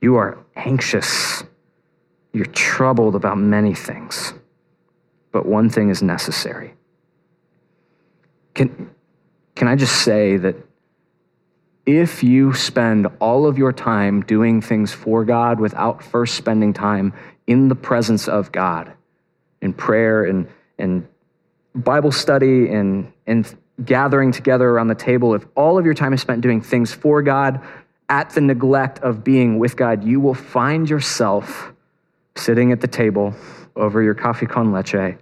you 0.00 0.16
are 0.16 0.36
anxious. 0.56 1.44
You're 2.32 2.46
troubled 2.46 3.14
about 3.14 3.38
many 3.38 3.72
things, 3.72 4.34
but 5.30 5.46
one 5.46 5.70
thing 5.70 5.90
is 5.90 6.02
necessary. 6.02 6.74
Can, 8.54 8.90
can 9.54 9.68
I 9.68 9.76
just 9.76 10.02
say 10.02 10.36
that 10.38 10.56
if 11.88 12.22
you 12.22 12.52
spend 12.52 13.06
all 13.18 13.46
of 13.46 13.56
your 13.56 13.72
time 13.72 14.20
doing 14.20 14.60
things 14.60 14.92
for 14.92 15.24
God 15.24 15.58
without 15.58 16.02
first 16.02 16.34
spending 16.34 16.74
time 16.74 17.14
in 17.46 17.68
the 17.68 17.74
presence 17.74 18.28
of 18.28 18.52
God, 18.52 18.92
in 19.62 19.72
prayer 19.72 20.22
and, 20.24 20.46
and 20.78 21.08
Bible 21.74 22.12
study 22.12 22.68
and, 22.68 23.10
and 23.26 23.56
gathering 23.82 24.32
together 24.32 24.68
around 24.68 24.88
the 24.88 24.94
table, 24.94 25.34
if 25.34 25.46
all 25.54 25.78
of 25.78 25.86
your 25.86 25.94
time 25.94 26.12
is 26.12 26.20
spent 26.20 26.42
doing 26.42 26.60
things 26.60 26.92
for 26.92 27.22
God 27.22 27.62
at 28.10 28.28
the 28.30 28.42
neglect 28.42 28.98
of 28.98 29.24
being 29.24 29.58
with 29.58 29.74
God, 29.74 30.04
you 30.04 30.20
will 30.20 30.34
find 30.34 30.90
yourself 30.90 31.72
sitting 32.36 32.70
at 32.70 32.82
the 32.82 32.86
table 32.86 33.34
over 33.76 34.02
your 34.02 34.14
coffee 34.14 34.44
con 34.44 34.72
leche, 34.72 35.16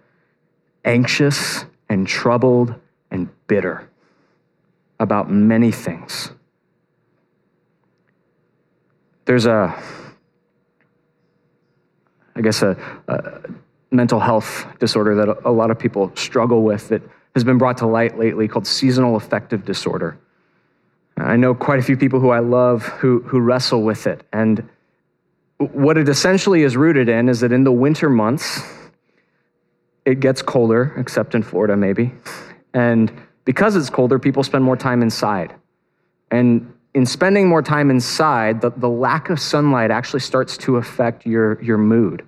anxious 0.85 1.65
and 1.89 2.09
troubled 2.09 2.75
and 3.13 3.29
bitter 3.47 3.89
about 4.99 5.31
many 5.31 5.71
things 5.71 6.33
there's 9.27 9.47
a, 9.47 9.75
I 12.35 12.41
guess, 12.41 12.63
a, 12.63 12.77
a 13.09 13.43
mental 13.91 14.21
health 14.21 14.67
disorder 14.79 15.15
that 15.17 15.43
a 15.45 15.51
lot 15.51 15.71
of 15.71 15.79
people 15.79 16.11
struggle 16.17 16.63
with 16.63 16.89
that 16.89 17.03
has 17.35 17.45
been 17.45 17.59
brought 17.59 17.79
to 17.79 17.87
light 17.87 18.19
lately 18.19 18.49
called 18.49 18.67
seasonal 18.67 19.17
affective 19.17 19.65
disorder. 19.65 20.19
I 21.19 21.37
know 21.37 21.55
quite 21.55 21.79
a 21.79 21.83
few 21.83 21.97
people 21.97 22.21
who 22.21 22.31
I 22.31 22.41
love 22.41 22.85
who, 22.85 23.21
who 23.23 23.41
wrestle 23.41 23.83
with 23.83 24.07
it. 24.07 24.23
And 24.33 24.69
what 25.59 25.97
it 25.97 26.09
essentially 26.09 26.63
is 26.63 26.77
rooted 26.77 27.09
in 27.09 27.29
is 27.29 27.41
that 27.41 27.53
in 27.53 27.65
the 27.65 27.73
winter 27.73 28.11
months, 28.11 28.61
it 30.05 30.21
gets 30.21 30.43
colder, 30.43 30.95
except 30.97 31.35
in 31.35 31.43
Florida, 31.43 31.77
maybe. 31.77 32.13
And 32.75 33.11
because 33.45 33.77
it's 33.77 33.91
colder, 33.91 34.19
people 34.19 34.43
spend 34.43 34.63
more 34.65 34.77
time 34.77 35.03
inside. 35.03 35.55
And 36.31 36.73
in 36.97 37.05
spending 37.05 37.47
more 37.47 37.61
time 37.61 37.91
inside, 37.91 38.63
the, 38.63 38.71
the 38.71 38.89
lack 38.89 39.29
of 39.29 39.39
sunlight 39.39 39.91
actually 39.91 40.21
starts 40.21 40.57
to 40.57 40.77
affect 40.79 41.27
your, 41.27 41.63
your 41.63 41.77
mood. 41.77 42.27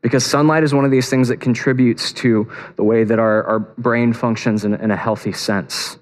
Because 0.00 0.26
sunlight 0.26 0.64
is 0.64 0.74
one 0.74 0.84
of 0.84 0.90
these 0.90 1.08
things 1.08 1.28
that 1.28 1.40
contributes 1.40 2.12
to 2.14 2.50
the 2.74 2.82
way 2.82 3.04
that 3.04 3.20
our, 3.20 3.44
our 3.44 3.60
brain 3.60 4.12
functions 4.12 4.64
in, 4.64 4.74
in 4.74 4.90
a 4.90 4.96
healthy 4.96 5.32
sense. 5.32 5.96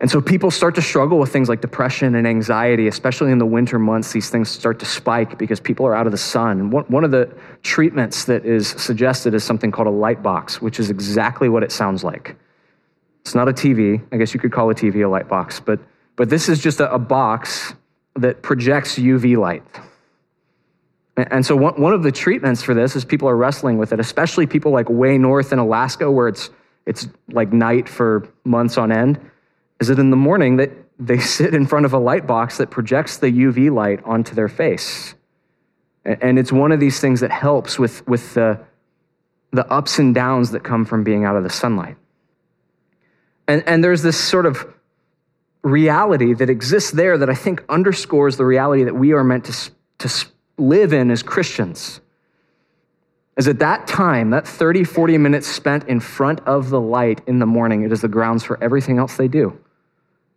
And 0.00 0.10
so 0.10 0.20
people 0.20 0.50
start 0.50 0.74
to 0.74 0.82
struggle 0.82 1.20
with 1.20 1.32
things 1.32 1.48
like 1.48 1.60
depression 1.60 2.16
and 2.16 2.26
anxiety, 2.26 2.88
especially 2.88 3.30
in 3.30 3.38
the 3.38 3.46
winter 3.46 3.78
months. 3.78 4.10
These 4.10 4.28
things 4.28 4.50
start 4.50 4.80
to 4.80 4.84
spike 4.84 5.38
because 5.38 5.60
people 5.60 5.86
are 5.86 5.94
out 5.94 6.06
of 6.06 6.12
the 6.12 6.18
sun. 6.18 6.58
And 6.58 6.72
one 6.72 7.04
of 7.04 7.12
the 7.12 7.32
treatments 7.62 8.24
that 8.24 8.44
is 8.44 8.70
suggested 8.70 9.32
is 9.32 9.44
something 9.44 9.70
called 9.70 9.86
a 9.86 9.92
light 9.92 10.24
box, 10.24 10.60
which 10.60 10.80
is 10.80 10.90
exactly 10.90 11.48
what 11.48 11.62
it 11.62 11.70
sounds 11.70 12.02
like. 12.02 12.34
It's 13.20 13.36
not 13.36 13.48
a 13.48 13.52
TV. 13.52 14.04
I 14.10 14.16
guess 14.16 14.34
you 14.34 14.40
could 14.40 14.50
call 14.50 14.68
a 14.70 14.74
TV 14.74 15.04
a 15.04 15.08
light 15.08 15.28
box, 15.28 15.60
but 15.60 15.78
but 16.16 16.30
this 16.30 16.48
is 16.48 16.58
just 16.58 16.80
a, 16.80 16.92
a 16.92 16.98
box 16.98 17.74
that 18.16 18.42
projects 18.42 18.98
UV 18.98 19.36
light. 19.36 19.62
And 21.16 21.46
so, 21.46 21.56
one, 21.56 21.80
one 21.80 21.94
of 21.94 22.02
the 22.02 22.12
treatments 22.12 22.62
for 22.62 22.74
this 22.74 22.94
is 22.94 23.04
people 23.04 23.28
are 23.28 23.36
wrestling 23.36 23.78
with 23.78 23.92
it, 23.92 24.00
especially 24.00 24.46
people 24.46 24.72
like 24.72 24.88
way 24.88 25.16
north 25.16 25.52
in 25.52 25.58
Alaska 25.58 26.10
where 26.10 26.28
it's, 26.28 26.50
it's 26.84 27.08
like 27.30 27.52
night 27.52 27.88
for 27.88 28.28
months 28.44 28.76
on 28.76 28.92
end. 28.92 29.18
Is 29.80 29.88
that 29.88 29.98
in 29.98 30.10
the 30.10 30.16
morning 30.16 30.56
that 30.56 30.70
they 30.98 31.18
sit 31.36 31.54
in 31.54 31.66
front 31.66 31.86
of 31.86 31.92
a 31.92 31.98
light 31.98 32.26
box 32.26 32.58
that 32.58 32.70
projects 32.70 33.18
the 33.18 33.28
UV 33.28 33.72
light 33.72 34.02
onto 34.04 34.34
their 34.34 34.48
face. 34.48 35.14
And 36.04 36.38
it's 36.38 36.52
one 36.52 36.70
of 36.70 36.78
these 36.78 37.00
things 37.00 37.20
that 37.20 37.32
helps 37.32 37.78
with, 37.78 38.06
with 38.06 38.34
the, 38.34 38.60
the 39.50 39.66
ups 39.66 39.98
and 39.98 40.14
downs 40.14 40.52
that 40.52 40.62
come 40.62 40.84
from 40.84 41.02
being 41.02 41.24
out 41.24 41.34
of 41.34 41.42
the 41.42 41.50
sunlight. 41.50 41.96
And, 43.48 43.64
and 43.66 43.82
there's 43.82 44.02
this 44.02 44.18
sort 44.18 44.46
of 44.46 44.72
reality 45.66 46.32
that 46.34 46.48
exists 46.48 46.92
there 46.92 47.18
that 47.18 47.28
I 47.28 47.34
think 47.34 47.64
underscores 47.68 48.36
the 48.36 48.44
reality 48.44 48.84
that 48.84 48.94
we 48.94 49.12
are 49.12 49.24
meant 49.24 49.44
to, 49.46 49.70
to 49.98 50.26
live 50.58 50.92
in 50.92 51.10
as 51.10 51.22
Christians 51.22 52.00
is 53.36 53.48
at 53.48 53.58
that 53.58 53.86
time, 53.86 54.30
that 54.30 54.48
30, 54.48 54.84
40 54.84 55.18
minutes 55.18 55.46
spent 55.46 55.86
in 55.88 56.00
front 56.00 56.40
of 56.46 56.70
the 56.70 56.80
light 56.80 57.20
in 57.26 57.38
the 57.38 57.46
morning, 57.46 57.82
it 57.82 57.92
is 57.92 58.00
the 58.00 58.08
grounds 58.08 58.42
for 58.42 58.62
everything 58.62 58.98
else 58.98 59.16
they 59.16 59.28
do. 59.28 59.58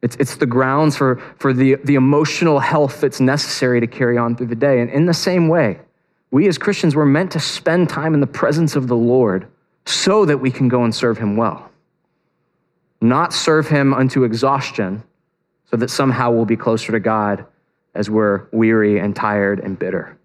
It's, 0.02 0.16
it's 0.18 0.36
the 0.36 0.46
grounds 0.46 0.98
for, 0.98 1.22
for 1.38 1.54
the, 1.54 1.76
the 1.84 1.96
emotional 1.96 2.60
health 2.60 3.02
that's 3.02 3.22
necessary 3.22 3.80
to 3.80 3.88
carry 3.88 4.18
on 4.18 4.36
through 4.36 4.48
the 4.48 4.56
day. 4.56 4.82
And 4.82 4.90
in 4.90 5.06
the 5.06 5.14
same 5.14 5.48
way, 5.48 5.80
we 6.32 6.48
as 6.48 6.58
Christians 6.58 6.96
were 6.96 7.06
meant 7.06 7.32
to 7.32 7.40
spend 7.40 7.90
time 7.90 8.14
in 8.14 8.20
the 8.20 8.28
presence 8.28 8.76
of 8.76 8.88
the 8.88 8.96
Lord 8.96 9.48
so 9.86 10.26
that 10.26 10.38
we 10.38 10.52
can 10.52 10.68
go 10.68 10.84
and 10.84 10.94
serve 10.94 11.18
Him 11.18 11.38
well. 11.38 11.72
Not 13.02 13.34
serve 13.34 13.68
Him 13.68 13.94
unto 13.94 14.24
exhaustion 14.24 15.04
so 15.70 15.78
that 15.78 15.90
somehow 15.90 16.32
we'll 16.32 16.46
be 16.46 16.58
closer 16.58 16.92
to 16.92 17.00
God 17.00 17.46
as 17.94 18.10
we're 18.10 18.48
weary 18.52 19.00
and 19.00 19.16
tired 19.16 19.60
and 19.60 19.78
bitter. 19.78 20.18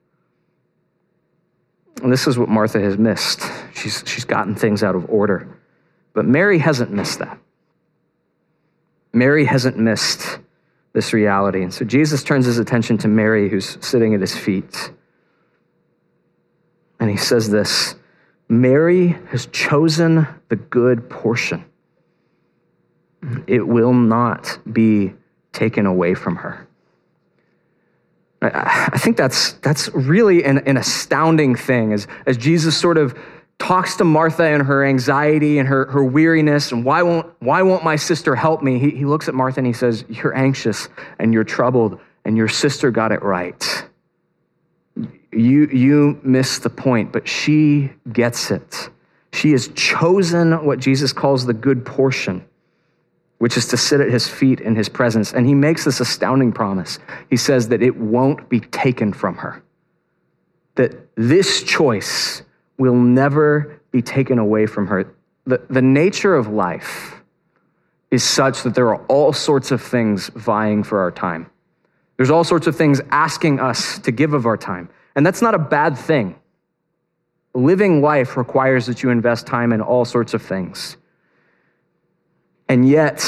And 2.03 2.13
this 2.13 2.27
is 2.27 2.39
what 2.39 2.49
Martha 2.49 2.81
has 2.81 2.99
missed. 2.99 3.43
She's, 3.75 4.03
she's 4.07 4.25
gotten 4.25 4.55
things 4.55 4.83
out 4.83 4.95
of 4.95 5.09
order. 5.09 5.49
But 6.13 6.25
Mary 6.25 6.59
hasn't 6.59 6.93
missed 6.93 7.19
that. 7.21 7.39
Mary 9.13 9.45
hasn't 9.45 9.79
missed 9.79 10.39
this 10.93 11.13
reality. 11.13 11.63
And 11.63 11.73
so 11.73 11.85
Jesus 11.85 12.23
turns 12.23 12.47
his 12.47 12.59
attention 12.59 12.99
to 12.99 13.09
Mary, 13.09 13.49
who's 13.49 13.79
sitting 13.81 14.15
at 14.15 14.21
his 14.21 14.37
feet. 14.37 14.93
And 16.99 17.11
he 17.11 17.17
says 17.17 17.51
this 17.51 17.95
Mary 18.49 19.09
has 19.31 19.47
chosen 19.47 20.27
the 20.49 20.57
good 20.57 21.09
portion, 21.09 21.65
it 23.47 23.67
will 23.67 23.95
not 23.95 24.59
be 24.71 25.15
taken 25.55 25.87
away 25.87 26.15
from 26.15 26.37
her. 26.37 26.67
I 28.43 28.99
think 28.99 29.17
that's, 29.17 29.53
that's 29.55 29.89
really 29.95 30.45
an, 30.45 30.59
an 30.67 30.77
astounding 30.77 31.55
thing 31.55 31.93
as, 31.93 32.07
as 32.27 32.37
Jesus 32.37 32.77
sort 32.77 32.99
of 32.99 33.19
talks 33.59 33.97
to 33.97 34.05
Martha 34.05 34.43
and 34.43 34.63
her 34.65 34.85
anxiety 34.85 35.59
and 35.59 35.67
her, 35.67 35.87
her 35.87 36.05
weariness 36.05 36.71
and 36.71 36.85
why 36.85 37.03
won't, 37.03 37.33
why 37.41 37.63
won't 37.63 37.85
my 37.85 37.97
sister 37.97 38.35
help 38.35 38.63
me? 38.63 38.79
He, 38.79 38.91
he 38.91 39.05
looks 39.07 39.29
at 39.29 39.35
Martha 39.35 39.61
and 39.61 39.67
he 39.67 39.73
says, 39.73 40.05
You're 40.09 40.37
anxious 40.37 40.89
and 41.19 41.33
you're 41.33 41.45
troubled, 41.45 41.99
and 42.25 42.37
your 42.37 42.49
sister 42.49 42.91
got 42.91 43.13
it 43.13 43.23
right. 43.23 43.87
You, 45.33 45.67
you 45.67 46.21
miss 46.23 46.59
the 46.59 46.71
point, 46.71 47.13
but 47.13 47.27
she 47.27 47.91
gets 48.13 48.51
it. 48.51 48.91
She 49.33 49.53
has 49.53 49.69
chosen 49.69 50.65
what 50.65 50.79
Jesus 50.79 51.13
calls 51.13 51.47
the 51.47 51.55
good 51.55 51.85
portion 51.87 52.45
which 53.39 53.57
is 53.57 53.67
to 53.69 53.77
sit 53.77 54.01
at 54.01 54.11
his 54.11 54.29
feet 54.29 54.61
in 54.61 54.77
his 54.77 54.89
presence. 54.89 55.33
And 55.33 55.47
he 55.47 55.55
makes 55.55 55.85
this 55.85 56.01
astounding 56.01 56.53
promise. 56.53 56.99
He 57.31 57.37
says 57.37 57.69
that 57.69 57.83
it 57.83 57.97
won't 57.97 58.49
be 58.49 58.61
taken 58.61 59.13
from 59.13 59.37
her, 59.37 59.63
that 60.77 60.95
this 61.17 61.63
choice 61.63 62.43
will 62.79 62.95
never 62.95 63.81
be 63.91 64.03
taken 64.03 64.39
away 64.39 64.67
from 64.67 64.87
her. 64.87 65.15
The, 65.47 65.61
the 65.69 65.83
nature 65.83 66.35
of 66.35 66.49
life 66.49 67.23
is 68.11 68.23
such 68.23 68.63
that 68.63 68.75
there 68.75 68.89
are 68.89 69.05
all 69.07 69.33
sorts 69.33 69.71
of 69.71 69.83
things 69.83 70.29
vying 70.29 70.83
for 70.83 71.01
our 71.01 71.11
time. 71.11 71.51
There's 72.17 72.31
all 72.31 72.45
sorts 72.45 72.67
of 72.67 72.77
things 72.77 73.01
asking 73.11 73.61
us 73.61 73.99
to 74.01 74.13
give 74.13 74.35
of 74.35 74.47
our 74.47 74.57
time. 74.57 74.89
And 75.17 75.27
that's 75.27 75.43
not 75.43 75.55
a 75.55 75.59
bad 75.59 75.99
thing. 75.99 76.37
Living 77.55 78.03
life 78.03 78.37
requires 78.37 78.87
that 78.87 79.03
you 79.03 79.11
invest 79.11 79.47
time 79.47 79.73
in 79.73 79.81
all 79.81 80.05
sorts 80.05 80.35
of 80.35 80.43
things. 80.43 80.97
And 82.75 82.89
yet, 82.89 83.25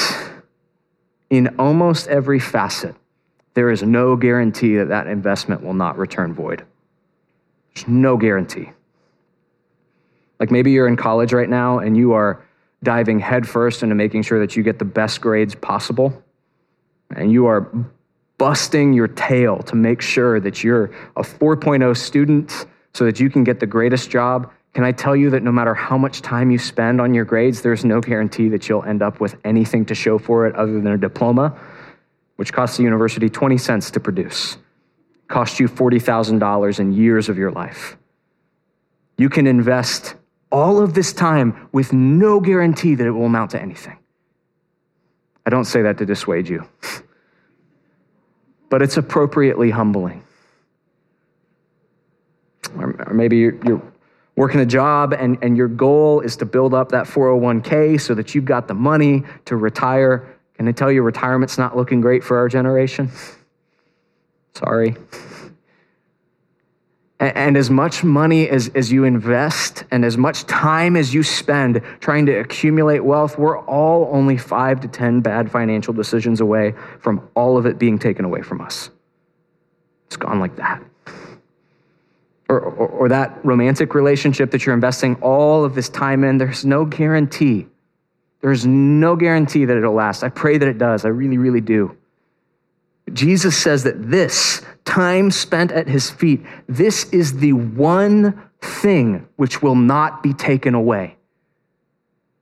in 1.31 1.55
almost 1.57 2.09
every 2.09 2.41
facet, 2.41 2.97
there 3.55 3.71
is 3.71 3.81
no 3.81 4.17
guarantee 4.17 4.75
that 4.75 4.89
that 4.89 5.07
investment 5.07 5.63
will 5.63 5.73
not 5.73 5.97
return 5.99 6.35
void. 6.35 6.65
There's 7.73 7.87
no 7.87 8.17
guarantee. 8.17 8.71
Like 10.41 10.51
maybe 10.51 10.73
you're 10.73 10.89
in 10.89 10.97
college 10.97 11.33
right 11.33 11.49
now 11.49 11.79
and 11.79 11.97
you 11.97 12.13
are 12.13 12.45
diving 12.83 13.21
headfirst 13.21 13.85
into 13.85 13.95
making 13.95 14.23
sure 14.23 14.41
that 14.41 14.57
you 14.57 14.65
get 14.65 14.81
the 14.81 14.85
best 14.85 15.21
grades 15.21 15.55
possible, 15.55 16.25
and 17.15 17.31
you 17.31 17.47
are 17.47 17.71
busting 18.39 18.95
your 18.95 19.07
tail 19.07 19.61
to 19.61 19.77
make 19.77 20.03
sure 20.03 20.41
that 20.41 20.65
you're 20.65 20.87
a 21.15 21.23
4.0 21.23 21.97
student 21.97 22.67
so 22.95 23.05
that 23.05 23.21
you 23.21 23.31
can 23.31 23.45
get 23.45 23.61
the 23.61 23.67
greatest 23.67 24.11
job 24.11 24.51
can 24.77 24.85
I 24.85 24.93
tell 24.93 25.17
you 25.17 25.31
that 25.31 25.43
no 25.43 25.51
matter 25.51 25.73
how 25.73 25.97
much 25.97 26.21
time 26.21 26.51
you 26.51 26.59
spend 26.59 27.01
on 27.01 27.15
your 27.15 27.25
grades, 27.25 27.63
there's 27.63 27.83
no 27.83 27.99
guarantee 27.99 28.51
that 28.51 28.69
you'll 28.69 28.85
end 28.85 29.01
up 29.01 29.21
with 29.21 29.35
anything 29.43 29.87
to 29.87 29.95
show 29.95 30.19
for 30.19 30.47
it 30.47 30.55
other 30.55 30.75
than 30.75 30.89
a 30.89 30.99
diploma, 30.99 31.59
which 32.37 32.53
costs 32.53 32.77
the 32.77 32.83
university 32.83 33.31
20 33.31 33.57
cents 33.57 33.91
to 33.93 34.01
produce, 34.01 34.59
cost 35.29 35.59
you 35.59 35.67
$40,000 35.67 36.79
in 36.79 36.93
years 36.93 37.31
of 37.31 37.39
your 37.39 37.51
life. 37.53 37.97
You 39.17 39.31
can 39.31 39.47
invest 39.47 40.15
all 40.53 40.83
of 40.83 40.93
this 40.93 41.15
time 41.15 41.71
with 41.73 41.95
no 41.95 42.39
guarantee 42.39 42.97
that 42.97 43.07
it 43.07 43.13
will 43.13 43.25
amount 43.25 43.53
to 43.53 43.63
anything. 43.63 43.97
I 45.47 45.49
don't 45.49 45.65
say 45.65 45.81
that 45.81 45.97
to 45.97 46.05
dissuade 46.05 46.51
you, 46.51 46.69
but 48.69 48.83
it's 48.83 48.99
appropriately 48.99 49.71
humbling. 49.71 50.23
Or, 52.77 53.15
maybe 53.15 53.39
you're 53.39 53.81
working 54.37 54.61
a 54.61 54.67
job 54.67 55.15
and, 55.15 55.39
and 55.43 55.57
your 55.57 55.69
goal 55.69 56.21
is 56.21 56.37
to 56.37 56.45
build 56.45 56.75
up 56.75 56.91
that 56.91 57.07
401k 57.07 58.01
so 58.01 58.15
that 58.15 58.35
you've 58.35 58.45
got 58.45 58.69
the 58.69 58.75
money 58.75 59.25
to 59.47 59.57
retire. 59.57 60.29
Can 60.55 60.69
I 60.69 60.73
tell 60.73 60.93
you, 60.93 61.03
retirement's 61.03 61.59
not 61.59 61.77
looking 61.77 62.01
great 62.01 62.23
for 62.23 62.37
our 62.37 62.49
generation? 62.49 63.11
Sorry. 64.55 64.95
And, 67.19 67.37
and 67.37 67.57
as 67.57 67.71
much 67.71 68.05
money 68.05 68.49
as, 68.49 68.69
as 68.75 68.93
you 68.93 69.05
invest 69.05 69.85
and 69.91 70.05
as 70.05 70.19
much 70.19 70.45
time 70.45 70.97
as 70.97 71.15
you 71.15 71.23
spend 71.23 71.83
trying 72.01 72.27
to 72.27 72.33
accumulate 72.33 73.01
wealth, 73.01 73.39
we're 73.39 73.59
all 73.61 74.11
only 74.13 74.37
five 74.37 74.81
to 74.81 74.89
10 74.89 75.23
bad 75.23 75.51
financial 75.51 75.95
decisions 75.95 76.43
away 76.43 76.75
from 77.01 77.27
all 77.35 77.57
of 77.57 77.65
it 77.65 77.79
being 77.79 77.99
taken 77.99 78.27
away 78.27 78.43
from 78.43 78.61
us. 78.61 78.91
It's 80.07 80.17
gone 80.17 80.41
like 80.41 80.57
that 80.57 80.83
or, 82.49 82.61
or, 82.61 82.89
or, 82.89 83.09
that 83.09 83.45
romantic 83.45 83.95
relationship 83.95 84.53
that 84.53 84.65
you're 84.65 84.75
investing 84.75 85.17
all 85.17 85.65
of 85.65 85.75
this 85.75 85.89
time 85.89 86.23
in, 86.23 86.39
there's 86.39 86.65
no 86.65 86.85
guarantee. 86.85 87.67
There's 88.41 88.65
no 88.65 89.17
guarantee 89.17 89.65
that 89.65 89.77
it'll 89.77 89.95
last. 89.95 90.23
I 90.23 90.29
pray 90.29 90.57
that 90.57 90.69
it 90.69 90.79
does. 90.79 91.05
I 91.05 91.09
really, 91.09 91.39
really 91.39 91.61
do. 91.61 91.97
Jesus 93.13 93.57
says 93.57 93.85
that 93.85 94.11
this 94.11 94.63
time 94.85 95.31
spent 95.31 95.73
at 95.73 95.89
his 95.89 96.11
feet, 96.11 96.45
this 96.69 97.05
is 97.13 97.39
the 97.39 97.53
one 97.53 98.41
thing 98.61 99.27
which 99.37 99.63
will 99.63 99.75
not 99.75 100.23
be 100.23 100.33
taken 100.33 100.75
away. 100.75 101.17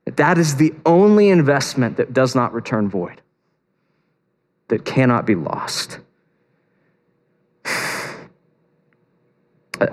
That 0.05 0.39
is 0.39 0.57
the 0.57 0.75
only 0.85 1.31
investment 1.31 1.97
that 1.97 2.13
does 2.13 2.35
not 2.35 2.53
return 2.53 2.89
void, 2.89 3.21
that 4.69 4.85
cannot 4.85 5.27
be 5.27 5.35
lost. 5.35 5.99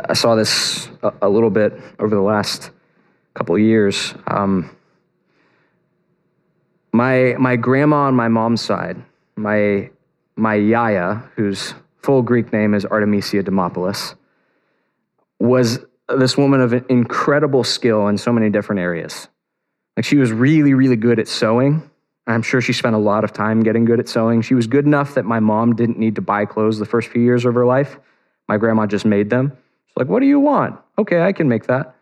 I 0.09 0.13
saw 0.13 0.35
this 0.35 0.89
a, 1.21 1.29
little 1.29 1.49
bit 1.49 1.73
over 1.99 2.15
the 2.15 2.21
last 2.21 2.71
couple 3.33 3.57
years. 3.57 4.13
Um, 4.27 4.75
my 6.93 7.35
my 7.39 7.55
grandma 7.55 8.07
on 8.07 8.15
my 8.15 8.27
mom's 8.27 8.61
side, 8.61 8.97
my 9.35 9.89
my 10.35 10.55
yaya, 10.55 11.23
whose 11.35 11.73
full 11.97 12.21
Greek 12.21 12.51
name 12.51 12.73
is 12.73 12.85
Artemisia 12.85 13.43
Demopoulos, 13.43 14.15
was 15.39 15.79
this 16.09 16.37
woman 16.37 16.61
of 16.61 16.73
incredible 16.89 17.63
skill 17.63 18.07
in 18.07 18.17
so 18.17 18.31
many 18.31 18.49
different 18.49 18.81
areas. 18.81 19.27
Like 19.95 20.05
she 20.05 20.17
was 20.17 20.31
really, 20.31 20.73
really 20.73 20.95
good 20.95 21.19
at 21.19 21.27
sewing. 21.27 21.89
I'm 22.27 22.41
sure 22.41 22.61
she 22.61 22.73
spent 22.73 22.95
a 22.95 22.99
lot 22.99 23.23
of 23.23 23.33
time 23.33 23.61
getting 23.63 23.85
good 23.85 23.99
at 23.99 24.07
sewing. 24.07 24.41
She 24.41 24.53
was 24.53 24.67
good 24.67 24.85
enough 24.85 25.15
that 25.15 25.25
my 25.25 25.39
mom 25.39 25.75
didn't 25.75 25.97
need 25.97 26.15
to 26.15 26.21
buy 26.21 26.45
clothes 26.45 26.79
the 26.79 26.85
first 26.85 27.09
few 27.09 27.21
years 27.21 27.45
of 27.45 27.55
her 27.55 27.65
life. 27.65 27.97
My 28.47 28.57
grandma 28.57 28.85
just 28.85 29.05
made 29.05 29.29
them. 29.29 29.57
She's 29.91 29.97
like, 29.97 30.07
what 30.07 30.21
do 30.21 30.25
you 30.25 30.39
want? 30.39 30.79
Okay, 30.97 31.21
I 31.21 31.33
can 31.33 31.49
make 31.49 31.67
that. 31.67 31.95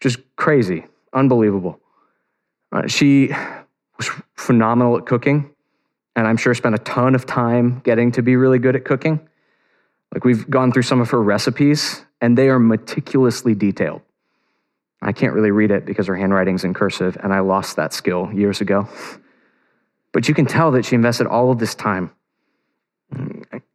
Just 0.00 0.20
crazy, 0.36 0.84
unbelievable. 1.12 1.80
Uh, 2.70 2.86
she 2.86 3.28
was 3.98 4.10
phenomenal 4.36 4.96
at 4.96 5.06
cooking, 5.06 5.50
and 6.14 6.28
I'm 6.28 6.36
sure 6.36 6.54
spent 6.54 6.76
a 6.76 6.78
ton 6.78 7.16
of 7.16 7.26
time 7.26 7.80
getting 7.80 8.12
to 8.12 8.22
be 8.22 8.36
really 8.36 8.60
good 8.60 8.76
at 8.76 8.84
cooking. 8.84 9.20
Like 10.14 10.24
we've 10.24 10.48
gone 10.48 10.70
through 10.70 10.82
some 10.82 11.00
of 11.00 11.10
her 11.10 11.20
recipes, 11.20 12.04
and 12.20 12.38
they 12.38 12.48
are 12.48 12.60
meticulously 12.60 13.56
detailed. 13.56 14.02
I 15.00 15.10
can't 15.12 15.34
really 15.34 15.50
read 15.50 15.72
it 15.72 15.84
because 15.84 16.06
her 16.06 16.14
handwriting's 16.14 16.62
in 16.62 16.74
cursive, 16.74 17.16
and 17.22 17.32
I 17.32 17.40
lost 17.40 17.74
that 17.74 17.92
skill 17.92 18.30
years 18.32 18.60
ago. 18.60 18.88
But 20.12 20.28
you 20.28 20.34
can 20.34 20.46
tell 20.46 20.70
that 20.72 20.84
she 20.84 20.94
invested 20.94 21.26
all 21.26 21.50
of 21.50 21.58
this 21.58 21.74
time 21.74 22.12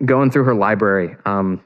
going 0.06 0.32
through 0.32 0.46
her 0.46 0.56
library, 0.56 1.16
um, 1.26 1.62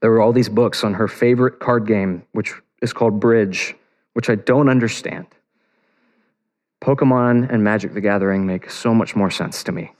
there 0.00 0.10
were 0.10 0.20
all 0.20 0.32
these 0.32 0.48
books 0.48 0.82
on 0.82 0.94
her 0.94 1.08
favorite 1.08 1.60
card 1.60 1.86
game, 1.86 2.22
which 2.32 2.54
is 2.82 2.92
called 2.92 3.20
Bridge, 3.20 3.74
which 4.14 4.30
I 4.30 4.34
don't 4.34 4.68
understand. 4.68 5.26
Pokemon 6.82 7.52
and 7.52 7.62
Magic 7.62 7.92
the 7.92 8.00
Gathering 8.00 8.46
make 8.46 8.70
so 8.70 8.94
much 8.94 9.14
more 9.14 9.30
sense 9.30 9.62
to 9.64 9.72
me. 9.72 9.92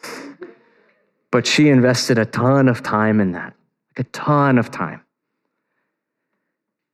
But 1.30 1.46
she 1.46 1.68
invested 1.68 2.18
a 2.18 2.24
ton 2.24 2.68
of 2.68 2.82
time 2.82 3.20
in 3.20 3.32
that, 3.32 3.54
like 3.90 4.06
a 4.06 4.10
ton 4.10 4.58
of 4.58 4.70
time. 4.70 5.02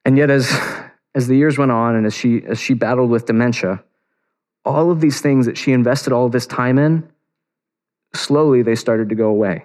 And 0.05 0.19
yet, 0.19 0.31
as, 0.31 0.53
as 1.15 1.29
the 1.29 1.37
years 1.37 1.57
went 1.57 1.71
on 1.71 1.95
and 1.95 2.07
as 2.07 2.15
she, 2.15 2.45
as 2.45 2.61
she 2.61 2.75
battled 2.75 3.11
with 3.11 3.27
dementia, 3.27 3.83
all 4.65 4.91
of 4.91 5.01
these 5.01 5.21
things 5.21 5.47
that 5.47 5.57
she 5.57 5.73
invested 5.73 6.13
all 6.13 6.29
this 6.29 6.47
time 6.47 6.79
in, 6.79 7.09
slowly 8.15 8.63
they 8.63 8.75
started 8.75 9.09
to 9.09 9.15
go 9.15 9.29
away. 9.29 9.65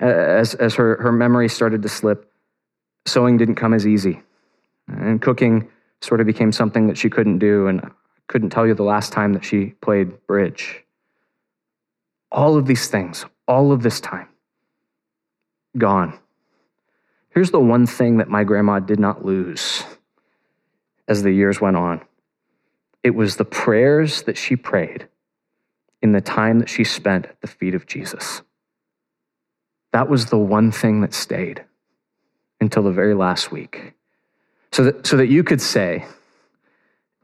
Uh, 0.00 0.06
as, 0.06 0.54
as 0.54 0.74
her, 0.74 1.00
her 1.00 1.12
memory 1.12 1.48
started 1.48 1.82
to 1.82 1.88
slip, 1.88 2.30
sewing 3.06 3.36
didn't 3.36 3.56
come 3.56 3.74
as 3.74 3.86
easy. 3.86 4.20
And 4.88 5.20
cooking 5.20 5.68
sort 6.00 6.20
of 6.20 6.26
became 6.26 6.52
something 6.52 6.86
that 6.86 6.98
she 6.98 7.10
couldn't 7.10 7.38
do, 7.38 7.66
and 7.66 7.80
I 7.80 7.88
couldn't 8.28 8.50
tell 8.50 8.66
you 8.66 8.74
the 8.74 8.82
last 8.82 9.12
time 9.12 9.32
that 9.34 9.44
she 9.44 9.66
played 9.80 10.26
bridge. 10.26 10.84
All 12.30 12.56
of 12.56 12.66
these 12.66 12.88
things, 12.88 13.26
all 13.46 13.72
of 13.72 13.82
this 13.82 14.00
time, 14.00 14.28
gone. 15.76 16.18
Here's 17.30 17.50
the 17.50 17.60
one 17.60 17.86
thing 17.86 18.18
that 18.18 18.28
my 18.28 18.44
grandma 18.44 18.78
did 18.78 19.00
not 19.00 19.24
lose 19.24 19.84
as 21.08 21.22
the 21.22 21.32
years 21.32 21.60
went 21.60 21.76
on 21.76 22.02
it 23.02 23.14
was 23.14 23.36
the 23.36 23.44
prayers 23.44 24.22
that 24.22 24.36
she 24.36 24.56
prayed 24.56 25.08
in 26.00 26.12
the 26.12 26.20
time 26.20 26.58
that 26.60 26.68
she 26.68 26.84
spent 26.84 27.26
at 27.26 27.40
the 27.40 27.46
feet 27.46 27.74
of 27.74 27.86
Jesus. 27.86 28.42
That 29.92 30.08
was 30.08 30.26
the 30.26 30.38
one 30.38 30.72
thing 30.72 31.00
that 31.02 31.14
stayed 31.14 31.64
until 32.60 32.82
the 32.82 32.92
very 32.92 33.14
last 33.14 33.52
week. 33.52 33.92
So 34.72 34.84
that, 34.84 35.06
so 35.06 35.16
that 35.18 35.28
you 35.28 35.44
could 35.44 35.60
say, 35.60 36.06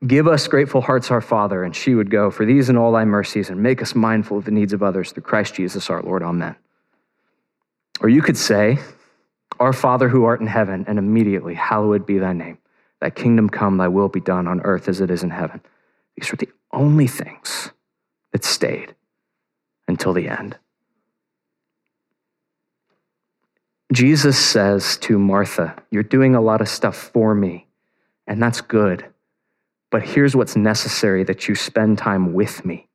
Give 0.06 0.28
us 0.28 0.46
grateful 0.46 0.80
hearts, 0.80 1.10
our 1.10 1.20
Father, 1.20 1.64
and 1.64 1.74
she 1.74 1.94
would 1.94 2.10
go, 2.10 2.30
For 2.30 2.46
these 2.46 2.68
and 2.68 2.78
all 2.78 2.92
thy 2.92 3.04
mercies, 3.04 3.50
and 3.50 3.60
make 3.62 3.82
us 3.82 3.94
mindful 3.94 4.38
of 4.38 4.44
the 4.44 4.52
needs 4.52 4.72
of 4.72 4.82
others 4.82 5.10
through 5.10 5.24
Christ 5.24 5.54
Jesus 5.54 5.90
our 5.90 6.02
Lord. 6.02 6.22
Amen. 6.22 6.54
Or 8.00 8.08
you 8.08 8.22
could 8.22 8.36
say, 8.36 8.78
Our 9.58 9.72
Father 9.72 10.08
who 10.08 10.24
art 10.24 10.40
in 10.40 10.46
heaven, 10.46 10.84
and 10.86 10.98
immediately, 10.98 11.54
hallowed 11.54 12.06
be 12.06 12.18
thy 12.18 12.32
name. 12.32 12.58
Thy 13.00 13.10
kingdom 13.10 13.48
come, 13.48 13.76
thy 13.76 13.88
will 13.88 14.08
be 14.08 14.20
done 14.20 14.46
on 14.46 14.60
earth 14.60 14.88
as 14.88 15.00
it 15.00 15.10
is 15.10 15.24
in 15.24 15.30
heaven. 15.30 15.60
These 16.16 16.30
were 16.30 16.36
the 16.36 16.50
only 16.72 17.06
things 17.06 17.70
that 18.32 18.44
stayed 18.44 18.94
until 19.88 20.12
the 20.12 20.28
end. 20.28 20.58
Jesus 23.92 24.38
says 24.38 24.98
to 24.98 25.18
Martha, 25.18 25.74
You're 25.90 26.02
doing 26.02 26.34
a 26.34 26.40
lot 26.40 26.60
of 26.60 26.68
stuff 26.68 26.96
for 26.96 27.34
me, 27.34 27.66
and 28.26 28.42
that's 28.42 28.60
good. 28.60 29.06
But 29.90 30.02
here's 30.02 30.36
what's 30.36 30.56
necessary 30.56 31.24
that 31.24 31.48
you 31.48 31.54
spend 31.54 31.96
time 31.96 32.34
with 32.34 32.64
me, 32.64 32.86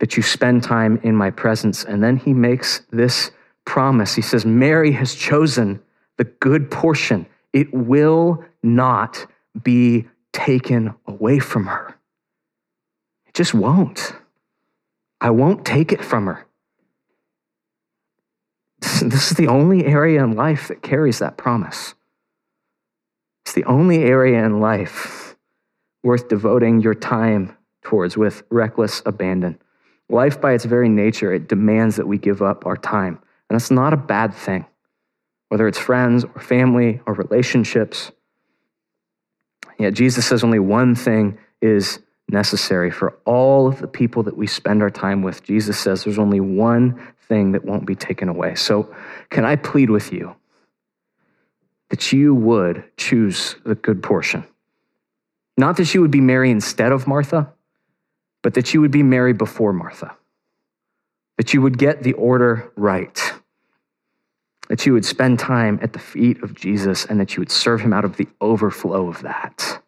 that 0.00 0.16
you 0.16 0.22
spend 0.22 0.64
time 0.64 0.98
in 1.04 1.14
my 1.14 1.30
presence. 1.30 1.84
And 1.84 2.02
then 2.02 2.16
he 2.16 2.34
makes 2.34 2.82
this 2.90 3.30
promise. 3.64 4.14
He 4.14 4.22
says, 4.22 4.44
Mary 4.44 4.90
has 4.92 5.14
chosen 5.14 5.80
the 6.16 6.24
good 6.24 6.70
portion, 6.70 7.26
it 7.52 7.72
will 7.72 8.44
not 8.62 9.26
be 9.62 10.06
taken 10.32 10.94
away 11.06 11.38
from 11.38 11.66
her. 11.66 11.94
It 13.26 13.34
just 13.34 13.54
won't. 13.54 14.12
I 15.20 15.30
won't 15.30 15.64
take 15.64 15.92
it 15.92 16.04
from 16.04 16.26
her. 16.26 16.46
This 19.02 19.30
is 19.30 19.36
the 19.36 19.48
only 19.48 19.86
area 19.86 20.22
in 20.22 20.34
life 20.34 20.68
that 20.68 20.82
carries 20.82 21.20
that 21.20 21.36
promise. 21.36 21.94
It's 23.44 23.54
the 23.54 23.64
only 23.64 24.04
area 24.04 24.44
in 24.44 24.60
life 24.60 25.36
worth 26.02 26.28
devoting 26.28 26.80
your 26.80 26.94
time 26.94 27.56
towards 27.82 28.16
with 28.16 28.42
reckless 28.50 29.02
abandon. 29.06 29.58
Life, 30.08 30.40
by 30.40 30.52
its 30.52 30.64
very 30.64 30.88
nature, 30.88 31.32
it 31.32 31.48
demands 31.48 31.96
that 31.96 32.06
we 32.06 32.18
give 32.18 32.42
up 32.42 32.66
our 32.66 32.76
time. 32.76 33.18
And 33.48 33.58
that's 33.58 33.70
not 33.70 33.92
a 33.92 33.96
bad 33.96 34.34
thing, 34.34 34.66
whether 35.48 35.66
it's 35.68 35.78
friends 35.78 36.24
or 36.24 36.40
family 36.40 37.00
or 37.06 37.14
relationships. 37.14 38.12
Yet 39.78 39.94
Jesus 39.94 40.26
says 40.26 40.44
only 40.44 40.58
one 40.58 40.94
thing 40.94 41.38
is 41.62 42.00
necessary 42.28 42.90
for 42.90 43.16
all 43.24 43.66
of 43.66 43.80
the 43.80 43.88
people 43.88 44.22
that 44.24 44.36
we 44.36 44.46
spend 44.46 44.82
our 44.82 44.90
time 44.90 45.22
with. 45.22 45.42
Jesus 45.42 45.78
says 45.78 46.04
there's 46.04 46.18
only 46.18 46.40
one 46.40 47.00
thing 47.30 47.52
that 47.52 47.64
won't 47.64 47.86
be 47.86 47.94
taken 47.94 48.28
away. 48.28 48.56
So, 48.56 48.94
can 49.30 49.46
I 49.46 49.56
plead 49.56 49.88
with 49.88 50.12
you 50.12 50.34
that 51.88 52.12
you 52.12 52.34
would 52.34 52.84
choose 52.98 53.56
the 53.64 53.76
good 53.76 54.02
portion? 54.02 54.44
Not 55.56 55.76
that 55.78 55.94
you 55.94 56.02
would 56.02 56.10
be 56.10 56.20
Mary 56.20 56.50
instead 56.50 56.92
of 56.92 57.06
Martha, 57.06 57.52
but 58.42 58.54
that 58.54 58.74
you 58.74 58.80
would 58.80 58.90
be 58.90 59.02
Mary 59.02 59.32
before 59.32 59.72
Martha. 59.72 60.14
That 61.38 61.54
you 61.54 61.62
would 61.62 61.78
get 61.78 62.02
the 62.02 62.14
order 62.14 62.70
right. 62.76 63.32
That 64.68 64.84
you 64.84 64.92
would 64.92 65.04
spend 65.04 65.38
time 65.38 65.78
at 65.82 65.92
the 65.92 65.98
feet 65.98 66.42
of 66.42 66.54
Jesus 66.54 67.04
and 67.04 67.20
that 67.20 67.36
you 67.36 67.40
would 67.40 67.50
serve 67.50 67.80
him 67.80 67.92
out 67.92 68.04
of 68.04 68.16
the 68.16 68.28
overflow 68.40 69.08
of 69.08 69.22
that. 69.22 69.82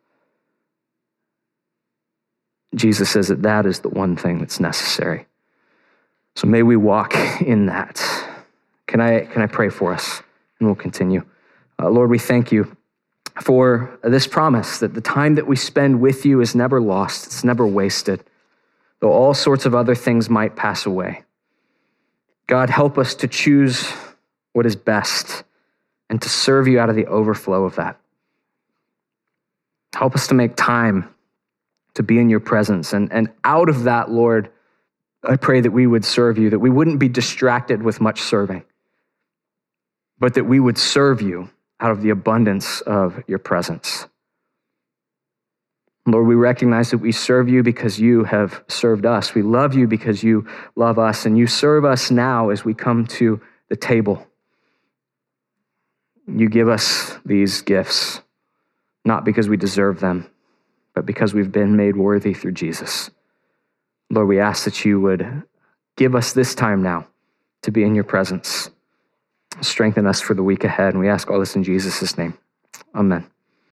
Jesus 2.75 3.11
says 3.11 3.29
that 3.29 3.43
that 3.43 3.67
is 3.67 3.81
the 3.81 3.89
one 3.89 4.17
thing 4.17 4.39
that's 4.39 4.61
necessary. 4.61 5.27
So 6.37 6.47
may 6.47 6.63
we 6.63 6.77
walk 6.77 7.15
in 7.41 7.67
that. 7.67 8.03
Can 8.87 9.01
I, 9.01 9.27
can 9.27 9.43
I 9.43 9.47
pray 9.47 9.69
for 9.69 9.93
us? 9.93 10.23
And 10.59 10.69
we'll 10.69 10.77
continue. 10.77 11.25
Uh, 11.79 11.91
Lord, 11.91 12.11
we 12.11 12.19
thank 12.19 12.53
you 12.53 12.77
for 13.41 13.99
this 14.03 14.27
promise 14.27 14.79
that 14.79 14.95
the 14.95 15.01
time 15.01 15.35
that 15.37 15.47
we 15.47 15.57
spend 15.57 16.01
with 16.01 16.25
you 16.25 16.41
is 16.41 16.55
never 16.55 16.81
lost, 16.81 17.27
it's 17.27 17.45
never 17.45 17.67
wasted, 17.67 18.23
though 19.01 19.13
all 19.13 19.35
sorts 19.35 19.67
of 19.67 19.75
other 19.75 19.95
things 19.95 20.29
might 20.29 20.55
pass 20.55 20.87
away. 20.87 21.25
God, 22.47 22.71
help 22.71 22.99
us 22.99 23.15
to 23.17 23.29
choose 23.29 23.91
what 24.53 24.67
is 24.67 24.77
best 24.77 25.45
and 26.11 26.21
to 26.21 26.29
serve 26.29 26.69
you 26.69 26.79
out 26.79 26.91
of 26.91 26.97
the 26.97 27.07
overflow 27.07 27.65
of 27.65 27.77
that. 27.77 27.99
Help 29.95 30.15
us 30.15 30.27
to 30.27 30.35
make 30.35 30.57
time 30.57 31.09
to 31.95 32.03
be 32.03 32.19
in 32.19 32.29
your 32.31 32.41
presence. 32.41 32.93
And, 32.93 33.11
and 33.13 33.31
out 33.45 33.69
of 33.69 33.85
that, 33.85 34.11
Lord, 34.11 34.51
I 35.25 35.37
pray 35.37 35.61
that 35.61 35.71
we 35.71 35.87
would 35.87 36.05
serve 36.05 36.39
you, 36.39 36.51
that 36.51 36.59
we 36.59 36.71
wouldn't 36.71 36.99
be 36.99 37.09
distracted 37.09 37.83
with 37.83 38.01
much 38.01 38.21
serving, 38.21 38.65
but 40.19 40.35
that 40.35 40.45
we 40.45 40.59
would 40.59 40.79
serve 40.79 41.23
you 41.23 41.51
out 41.79 41.91
of 41.91 42.03
the 42.03 42.11
abundance 42.11 42.81
of 42.83 43.23
your 43.27 43.39
presence. 43.39 44.09
Lord, 46.05 46.27
we 46.27 46.35
recognize 46.35 46.91
that 46.91 46.99
we 46.99 47.13
serve 47.13 47.49
you 47.49 47.63
because 47.63 48.01
you 48.01 48.25
have 48.25 48.65
served 48.67 49.07
us. 49.07 49.35
We 49.35 49.43
love 49.43 49.75
you 49.75 49.87
because 49.87 50.25
you 50.25 50.49
love 50.75 50.99
us, 50.99 51.27
and 51.27 51.39
you 51.39 51.47
serve 51.47 51.85
us 51.85 52.11
now 52.11 52.49
as 52.51 52.65
we 52.65 52.75
come 52.75 53.07
to 53.07 53.41
the 53.69 53.77
table. 53.77 54.27
You 56.27 56.49
give 56.49 56.69
us 56.69 57.19
these 57.25 57.63
gifts, 57.63 58.21
not 59.05 59.25
because 59.25 59.49
we 59.49 59.57
deserve 59.57 60.01
them, 60.01 60.29
but 60.95 61.07
because 61.07 61.35
we've 61.35 61.53
been 61.53 61.77
made 61.77 61.97
worthy 61.97 62.35
through 62.35 62.53
Jesus. 62.53 63.11
Lord, 64.13 64.29
we 64.29 64.39
ask 64.39 64.65
that 64.67 64.85
you 64.85 65.01
would 65.01 65.43
give 65.97 66.15
us 66.15 66.35
this 66.35 66.55
time 66.55 66.83
now 66.83 67.07
to 67.63 67.71
be 67.71 67.83
in 67.83 67.95
your 67.95 68.05
presence. 68.05 68.71
Strengthen 69.63 70.07
us 70.07 70.21
for 70.21 70.35
the 70.35 70.43
week 70.43 70.65
ahead. 70.65 70.93
And 70.93 71.01
we 71.01 71.09
ask 71.09 71.31
all 71.31 71.41
this 71.41 71.57
in 71.57 71.65
Jesus' 71.65 72.19
name. 72.19 72.37
Amen. 72.95 73.32